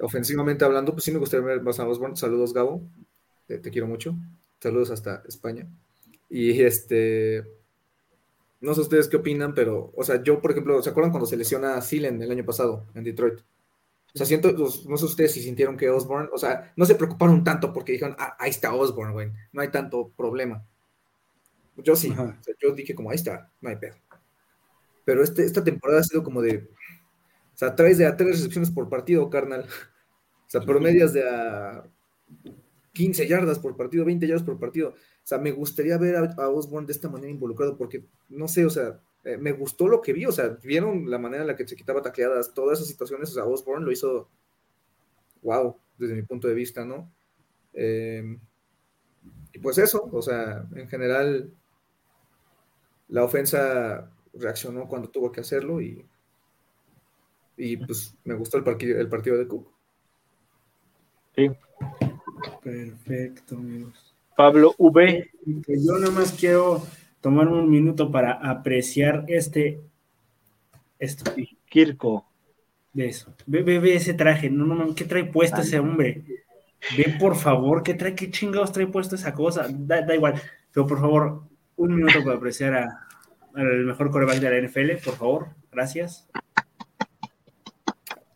[0.02, 2.16] ofensivamente hablando, pues sí me gustaría ver más a Osborne.
[2.16, 2.82] Saludos, Gabo.
[3.48, 4.16] te quiero mucho.
[4.60, 5.68] Saludos hasta España.
[6.30, 7.46] Y este.
[8.62, 11.38] No sé ustedes qué opinan, pero, o sea, yo, por ejemplo, ¿se acuerdan cuando se
[11.38, 13.40] lesiona a Thielen el año pasado en Detroit?
[14.14, 16.96] O sea, siento, pues, no sé ustedes si sintieron que Osborne, o sea, no se
[16.96, 20.66] preocuparon tanto porque dijeron, ah, ahí está Osborne, güey, no hay tanto problema.
[21.78, 22.14] Yo sí,
[22.62, 23.96] yo dije como, ahí está, no hay pedo.
[25.10, 26.70] Pero este, esta temporada ha sido como de,
[27.56, 29.66] o sea, traes de a tres recepciones por partido, carnal.
[30.46, 31.84] O sea, promedias de a
[32.94, 34.90] 15 yardas por partido, 20 yardas por partido.
[34.90, 38.70] O sea, me gustaría ver a, Osborne de esta manera involucrado porque, no sé, o
[38.70, 41.68] sea, eh, me gustó lo que vi, o sea, vieron la manera en la que
[41.68, 44.30] se quitaba tacleadas, todas esas situaciones, o sea, Osborne lo hizo,
[45.42, 47.12] wow, desde mi punto de vista, ¿no?
[47.74, 48.38] Eh,
[49.54, 51.52] y pues eso, o sea, en general,
[53.08, 56.06] la ofensa reaccionó cuando tuvo que hacerlo y,
[57.58, 59.68] y pues me gustó el, partido, el partido de Cook.
[61.36, 61.52] Sí.
[62.64, 64.14] Perfecto, amigos.
[64.36, 65.30] Pablo V.
[65.46, 66.82] Yo nada más quiero
[67.22, 69.82] tomar un minuto para apreciar este.
[70.98, 71.32] Esto.
[71.68, 72.26] Kirko.
[72.94, 73.34] De eso.
[73.46, 74.50] Ve, ve, ese traje.
[74.50, 74.96] No, no, no.
[74.96, 76.24] ¿Qué trae puesto ese hombre?
[76.98, 78.16] Ve, por favor, ¿qué trae?
[78.16, 79.68] ¿Qué chingados trae puesto esa cosa?
[79.70, 80.42] Da, da igual.
[80.72, 81.44] Pero por favor,
[81.76, 83.09] un minuto para apreciar a,
[83.56, 85.48] al mejor coreback de la NFL, por favor.
[85.72, 86.28] Gracias.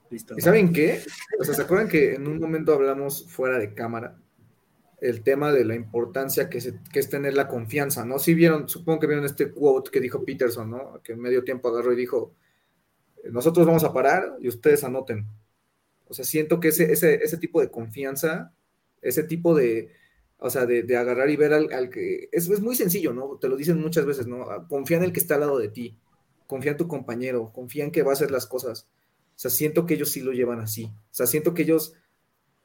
[0.09, 0.35] Listo.
[0.37, 1.01] ¿Y saben qué?
[1.39, 4.17] O sea, ¿se acuerdan que en un momento hablamos fuera de cámara
[5.03, 8.19] el tema de la importancia que, es tener la confianza, ¿no?
[8.19, 11.01] Si vieron, supongo que vieron este quote que dijo Peterson, ¿no?
[11.03, 12.33] Que en medio tiempo agarró y dijo,
[13.29, 15.27] nosotros vamos a parar y ustedes anoten.
[16.07, 18.53] O sea, siento que ese, ese, ese tipo de confianza,
[19.01, 19.91] ese tipo de,
[20.37, 23.37] o sea, de, agarrar y ver al, que, es, es, muy sencillo, ¿no?
[23.39, 24.45] Te lo dicen muchas veces, ¿no?
[24.67, 25.97] Confía en el que está al lado de ti,
[26.47, 28.87] confía en tu compañero, confía en que va a hacer las cosas.
[29.35, 30.85] O sea, siento que ellos sí lo llevan así.
[30.85, 31.93] O sea, siento que ellos,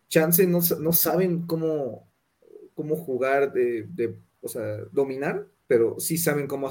[0.09, 2.09] chance, no, no saben cómo,
[2.75, 6.69] cómo jugar, de, o sea, dominar, pero sí saben cómo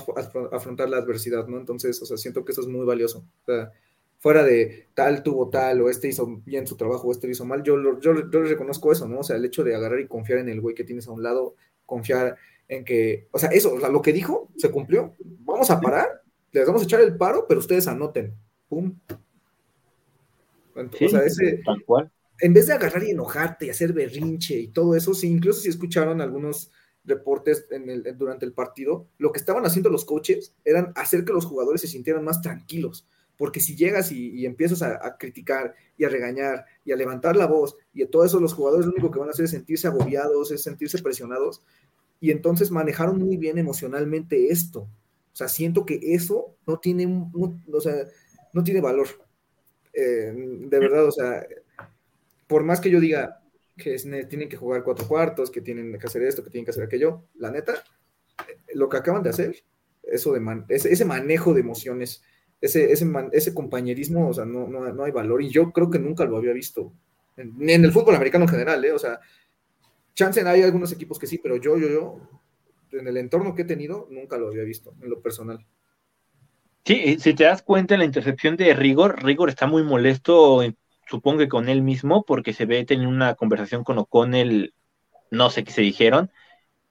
[0.52, 1.58] afrontar la adversidad, ¿no?
[1.58, 3.26] Entonces, o sea, siento que eso es muy valioso.
[3.44, 3.72] O sea,
[4.18, 7.46] fuera de tal tuvo tal, o este hizo bien su trabajo, o este lo hizo
[7.46, 9.20] mal, yo, yo, yo reconozco eso, ¿no?
[9.20, 11.24] O sea, el hecho de agarrar y confiar en el güey que tienes a un
[11.24, 11.56] lado,
[11.86, 12.36] confiar
[12.68, 15.16] en que, o sea, eso, o sea, lo que dijo se cumplió.
[15.20, 18.34] Vamos a parar, les vamos a echar el paro, pero ustedes anoten.
[18.68, 19.00] Pum.
[20.76, 24.68] o sea, ese, tal cual en vez de agarrar y enojarte y hacer berrinche y
[24.68, 26.72] todo eso, sí, incluso si escucharon algunos
[27.04, 27.68] reportes
[28.16, 31.88] durante el partido, lo que estaban haciendo los coaches eran hacer que los jugadores se
[31.88, 33.08] sintieran más tranquilos,
[33.38, 37.76] porque si llegas y, empiezas a, criticar y a regañar y a levantar la voz
[37.94, 40.52] y a todo eso los jugadores lo único que van a hacer es sentirse agobiados,
[40.52, 41.64] es sentirse presionados
[42.20, 44.82] y entonces manejaron muy bien emocionalmente esto.
[44.82, 47.94] O sea, siento que eso no tiene, o sea,
[48.54, 49.08] no tiene valor.
[49.94, 51.46] Eh, de verdad, o sea,
[52.48, 53.44] por más que yo diga
[53.78, 53.96] que
[54.28, 57.26] tienen que jugar cuatro cuartos, que tienen que hacer esto, que tienen que hacer aquello,
[57.36, 57.84] la neta,
[58.74, 59.64] lo que acaban de hacer,
[60.04, 62.24] eso de ese, manejo de emociones,
[62.62, 65.42] ese, ese, compañerismo, o sea, no, no, hay valor.
[65.42, 66.92] Y yo creo que nunca lo había visto,
[67.36, 68.92] ni en el fútbol americano en general, ¿eh?
[68.92, 69.20] O sea,
[70.14, 72.20] chance hay algunos equipos que sí, pero yo, yo, yo,
[72.92, 75.66] en el entorno que he tenido, nunca lo había visto, en lo personal.
[76.86, 80.64] Sí, si te das cuenta en la intercepción de Rigor, Rigor está muy molesto
[81.10, 84.74] supongo que con él mismo, porque se ve teniendo una conversación con O'Connell,
[85.32, 86.32] no sé qué se dijeron,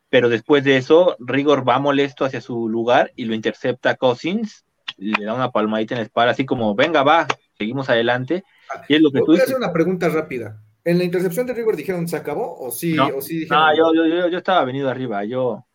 [0.09, 4.66] pero después de eso, Rigor va molesto hacia su lugar y lo intercepta Cousins,
[4.97, 7.27] le da una palmadita en la espalda, así como, venga, va,
[7.57, 8.45] seguimos adelante.
[8.89, 10.63] Y es lo que Voy a hacer una pregunta rápida.
[10.85, 13.09] ¿En la intercepción de Rigor dijeron se acabó o sí, no.
[13.09, 13.65] o sí dijeron?
[13.65, 15.67] No, yo, yo, yo, estaba venido arriba, yo.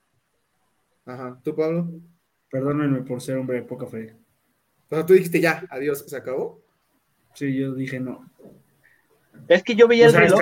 [1.05, 1.89] Ajá, ¿tú, Pablo?
[2.49, 4.15] Perdónenme por ser hombre de poca fe.
[4.89, 6.63] O sea, tú dijiste ya, adiós, ¿se acabó?
[7.33, 8.29] Sí, yo dije no.
[9.47, 10.39] Es que yo veía el reloj.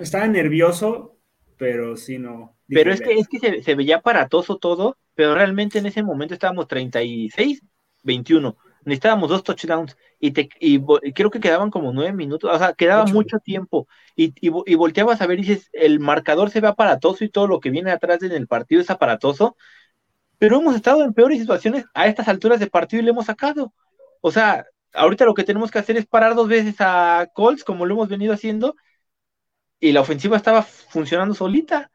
[0.00, 1.16] Estaba, nervioso,
[1.56, 2.56] pero sí no.
[2.70, 6.68] Pero es que, es que se, veía aparatoso todo, pero realmente en ese momento estábamos
[6.68, 7.62] 36,
[8.02, 8.56] 21.
[8.84, 10.80] Necesitábamos dos touchdowns y, te, y,
[11.12, 13.88] creo que quedaban como nueve minutos, o sea, quedaba mucho tiempo.
[14.16, 17.60] Y, y, volteabas a ver y dices, el marcador se ve aparatoso y todo lo
[17.60, 19.56] que viene atrás en el partido es aparatoso,
[20.38, 23.74] pero hemos estado en peores situaciones a estas alturas de partido y le hemos sacado.
[24.22, 24.64] O sea,
[24.94, 28.08] ahorita lo que tenemos que hacer es parar dos veces a Colts, como lo hemos
[28.08, 28.74] venido haciendo,
[29.78, 31.90] y la ofensiva estaba funcionando solita.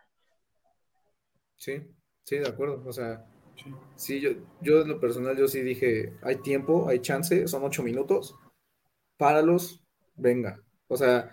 [1.58, 1.82] Sí,
[2.24, 2.84] sí, de acuerdo.
[2.86, 3.26] O sea,
[3.96, 4.32] sí, yo,
[4.62, 8.36] yo en lo personal, yo sí dije, hay tiempo, hay chance, son ocho minutos,
[9.18, 9.84] páralos,
[10.16, 10.62] venga.
[10.88, 11.32] O sea,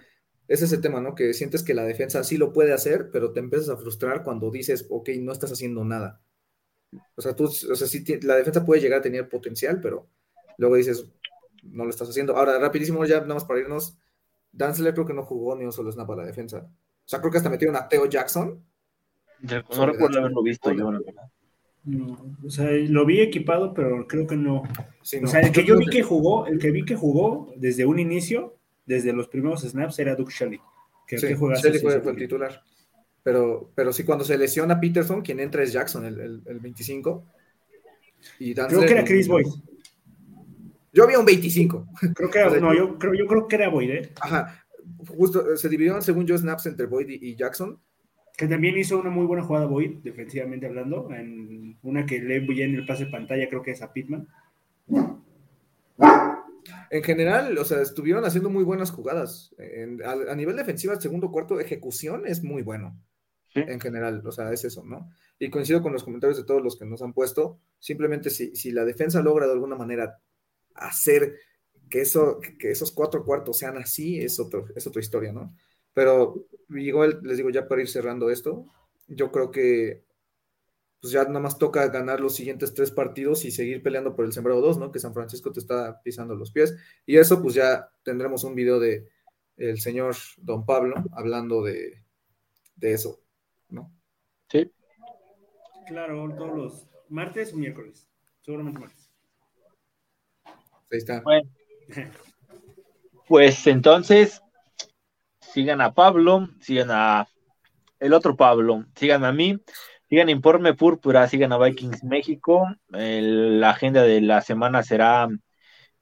[0.49, 1.15] ese es el tema, ¿no?
[1.15, 4.51] Que sientes que la defensa sí lo puede hacer, pero te empiezas a frustrar cuando
[4.51, 6.23] dices, ok, no estás haciendo nada.
[7.17, 10.09] O sea, tú, o sea, sí, la defensa puede llegar a tener potencial, pero
[10.59, 11.07] luego dices,
[11.63, 12.37] no lo estás haciendo.
[12.37, 13.97] Ahora, rapidísimo, ya nada más para irnos.
[14.53, 16.59] Danzler creo que no jugó ni un solo snap a la defensa.
[16.59, 18.65] O sea, creo que hasta metieron a Theo Jackson.
[19.43, 20.93] No recuerdo haberlo visto yo,
[21.85, 24.63] No, o sea, lo vi equipado, pero creo que no.
[24.63, 26.03] o sea, el que yo vi que...
[26.03, 30.33] jugó, el que vi que jugó desde un inicio, desde los primeros snaps, era Duke
[30.33, 30.61] Shelley.
[31.07, 32.63] Que, sí, Shelley fue, el titular.
[33.23, 37.25] Pero, pero sí, cuando se lesiona Peterson, quien entra es Jackson, el, el, 25.
[38.39, 39.47] Y creo que era Chris Boyd.
[40.93, 41.87] Yo había un 25.
[42.15, 44.13] Creo que era, no, yo creo, yo creo que era Boyd, ¿eh?
[44.21, 44.65] Ajá.
[45.09, 47.79] Justo, se dividieron, según yo, snaps entre Boyd y, Jackson.
[48.37, 51.11] Que también hizo una muy buena jugada Boyd, defensivamente hablando.
[51.13, 54.27] En una que le bien el pase de pantalla, creo que es a Pittman.
[56.91, 59.55] En general, o sea, estuvieron haciendo muy buenas jugadas.
[60.05, 62.99] a, nivel defensivo, el segundo cuarto, ejecución es muy bueno.
[63.55, 65.11] En general, o sea, es eso, ¿no?
[65.39, 67.59] Y coincido con los comentarios de todos los que nos han puesto.
[67.79, 70.19] Simplemente si, si la defensa logra de alguna manera
[70.75, 71.35] hacer
[71.91, 75.55] que, eso, que esos cuatro cuartos sean así, es, otro, es otra historia, ¿no?
[75.93, 76.47] Pero
[76.77, 78.67] igual les digo, ya para ir cerrando esto,
[79.09, 80.05] yo creo que
[81.03, 84.33] pues ya nada más toca ganar los siguientes tres partidos y seguir peleando por el
[84.33, 84.93] sembrado 2, ¿no?
[84.93, 86.77] Que San Francisco te está pisando los pies.
[87.05, 89.09] Y eso, pues ya tendremos un video de
[89.57, 92.05] el señor Don Pablo hablando de,
[92.81, 93.21] eso,
[93.69, 93.93] ¿no?
[94.49, 94.71] Sí.
[95.89, 98.09] Claro, todos los martes o miércoles.
[98.41, 99.11] Seguramente martes.
[100.45, 101.21] Ahí está.
[101.21, 101.51] Bueno.
[103.29, 104.43] Pues entonces,
[105.53, 107.29] sigan a Pablo, sigan a
[108.01, 109.59] el otro Pablo, sigan a mí.
[110.09, 112.67] Sigan Informe Púrpura, sigan a Vikings México.
[112.89, 115.29] la agenda de la semana será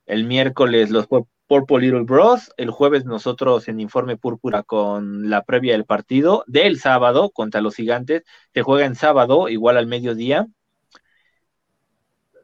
[0.06, 1.06] el miércoles los
[1.46, 2.50] Purple Little Bros.
[2.56, 7.76] El jueves nosotros en Informe Púrpura con la previa del partido del sábado contra los
[7.76, 8.24] gigantes.
[8.52, 10.48] Se juega en sábado, igual al mediodía.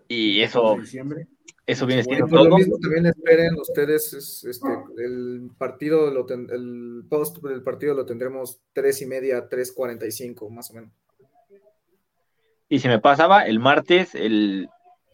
[0.07, 0.77] Y eso,
[1.67, 2.49] eso viene siendo todo.
[2.49, 9.03] Lo mismo también esperen ustedes este, el partido, el post del partido lo tendremos tres
[9.03, 10.93] y media, tres cuarenta y cinco, más o menos.
[12.69, 14.69] Y se me pasaba el martes el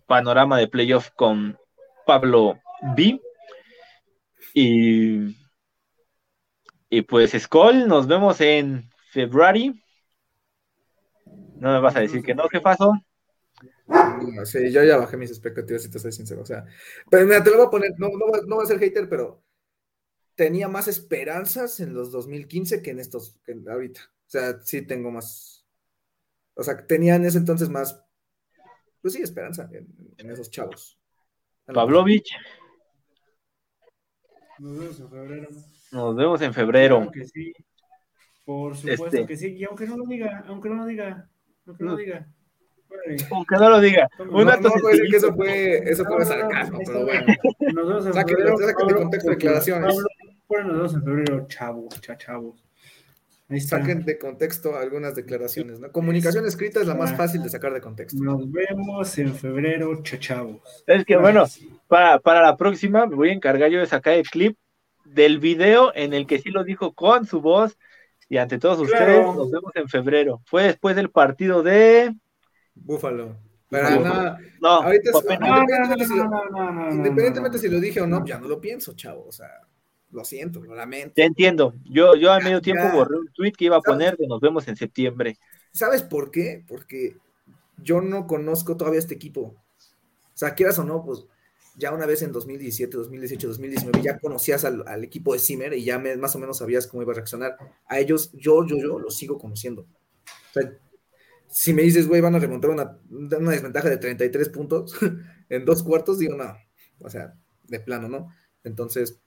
[0.06, 1.58] panorama de playoff con
[2.06, 2.58] Pablo
[2.96, 3.20] B.
[4.54, 5.36] Y,
[6.90, 9.74] y pues, Skoll, nos vemos en febrero.
[11.56, 12.92] No me vas a decir que no, ¿qué pasó?
[14.44, 16.42] Sí, yo ya bajé mis expectativas, si te soy sincero.
[16.42, 16.64] O sea,
[17.10, 19.42] pero mira, te lo voy a poner, no, no, no voy a ser hater, pero
[20.34, 24.00] tenía más esperanzas en los 2015 que en estos, que ahorita.
[24.26, 25.66] O sea, sí tengo más,
[26.54, 28.02] o sea, tenía en ese entonces más,
[29.00, 30.98] pues sí, esperanza en, esos chavos.
[31.66, 32.30] Pavlovich.
[34.58, 35.48] Nos vemos en febrero.
[35.90, 36.96] Nos vemos en febrero.
[36.96, 37.52] Claro que sí.
[38.44, 39.26] Por supuesto este.
[39.26, 39.54] que sí.
[39.56, 41.28] Y aunque no lo diga, aunque no lo diga,
[41.66, 42.28] aunque no lo diga.
[43.30, 44.08] Aunque no lo diga.
[44.18, 44.56] No, no,
[44.88, 47.26] decir que eso fue, eso fue sarcasmo, pero bueno.
[47.74, 48.56] Nos vemos en febrero.
[48.58, 49.96] Sáquenle contexto de declaraciones.
[50.48, 52.62] Bueno, nos vemos en febrero, chavos, chavos.
[53.60, 55.92] Saquen de contexto algunas declaraciones, ¿no?
[55.92, 58.22] Comunicación escrita es la más fácil de sacar de contexto.
[58.22, 60.60] Nos vemos en febrero, chachavos.
[60.86, 61.44] Es que bueno,
[61.86, 64.56] para, para la próxima me voy a encargar yo de sacar el clip
[65.04, 67.76] del video en el que sí lo dijo con su voz
[68.28, 70.40] y ante todos ustedes nos vemos en febrero.
[70.46, 72.14] Fue después del partido de
[72.74, 73.36] Búfalo.
[73.68, 75.10] Pero no, no, ahorita
[76.90, 79.24] independientemente si lo dije o no, ya no lo pienso, chavo.
[79.26, 79.48] O sea,
[80.10, 81.14] lo siento, lo lamento.
[81.14, 81.74] Te entiendo.
[81.84, 84.68] Yo, yo a medio tiempo borré un tweet que iba a poner de nos vemos
[84.68, 85.38] en septiembre.
[85.72, 86.62] ¿Sabes por qué?
[86.68, 87.16] Porque
[87.78, 89.40] yo no conozco todavía este equipo.
[89.40, 91.24] O sea, quieras o no, pues
[91.76, 95.98] ya una vez en 2017, 2018, 2019 ya conocías al, equipo de Zimmer y ya
[95.98, 97.56] más o menos sabías cómo iba a reaccionar.
[97.86, 99.82] A ellos, yo, yo, yo los sigo conociendo.
[99.82, 100.70] O sea,
[101.52, 104.94] si me dices, güey, van a remontar una, una desventaja de 33 puntos
[105.50, 106.56] en dos cuartos, digo, no.
[107.00, 107.34] O sea,
[107.68, 108.30] de plano, ¿no?
[108.64, 109.20] Entonces,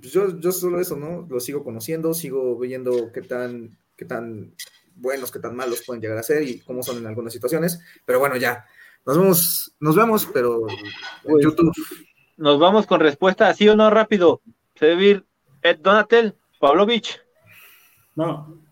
[0.00, 1.26] pues yo, yo solo eso, ¿no?
[1.28, 4.54] Lo sigo conociendo, sigo viendo qué tan, qué tan
[4.94, 7.80] buenos, qué tan malos pueden llegar a ser y cómo son en algunas situaciones.
[8.04, 8.64] Pero bueno, ya.
[9.04, 10.76] Nos vemos, nos vemos, pero en
[11.24, 11.72] pues, YouTube.
[12.36, 14.40] Nos vamos con respuesta, sí o no, rápido.
[14.76, 15.26] Se debe ir
[15.60, 17.20] Ed Donatel, Pavlovich.
[18.14, 18.63] No.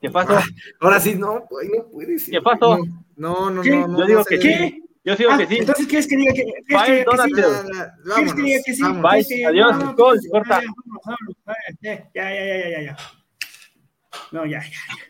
[0.00, 0.38] ¿Qué pasó?
[0.80, 2.34] ahora sí, no, no puede ser.
[2.34, 2.78] ¿Qué pasó?
[3.16, 3.98] No, no, no, no.
[3.98, 4.84] Yo digo que sí.
[5.04, 5.56] Yo sigo que sí.
[5.58, 7.32] Entonces, ¿quieres que diga que, ¿quieres que, que sí?
[8.14, 8.82] ¿Quieres que diga que sí?
[8.82, 9.46] Bye.
[9.46, 10.60] Adiós, no, corta.
[11.80, 12.96] Ya, ya, ya, ya, ya, ya.
[14.32, 14.98] No, ya, ya.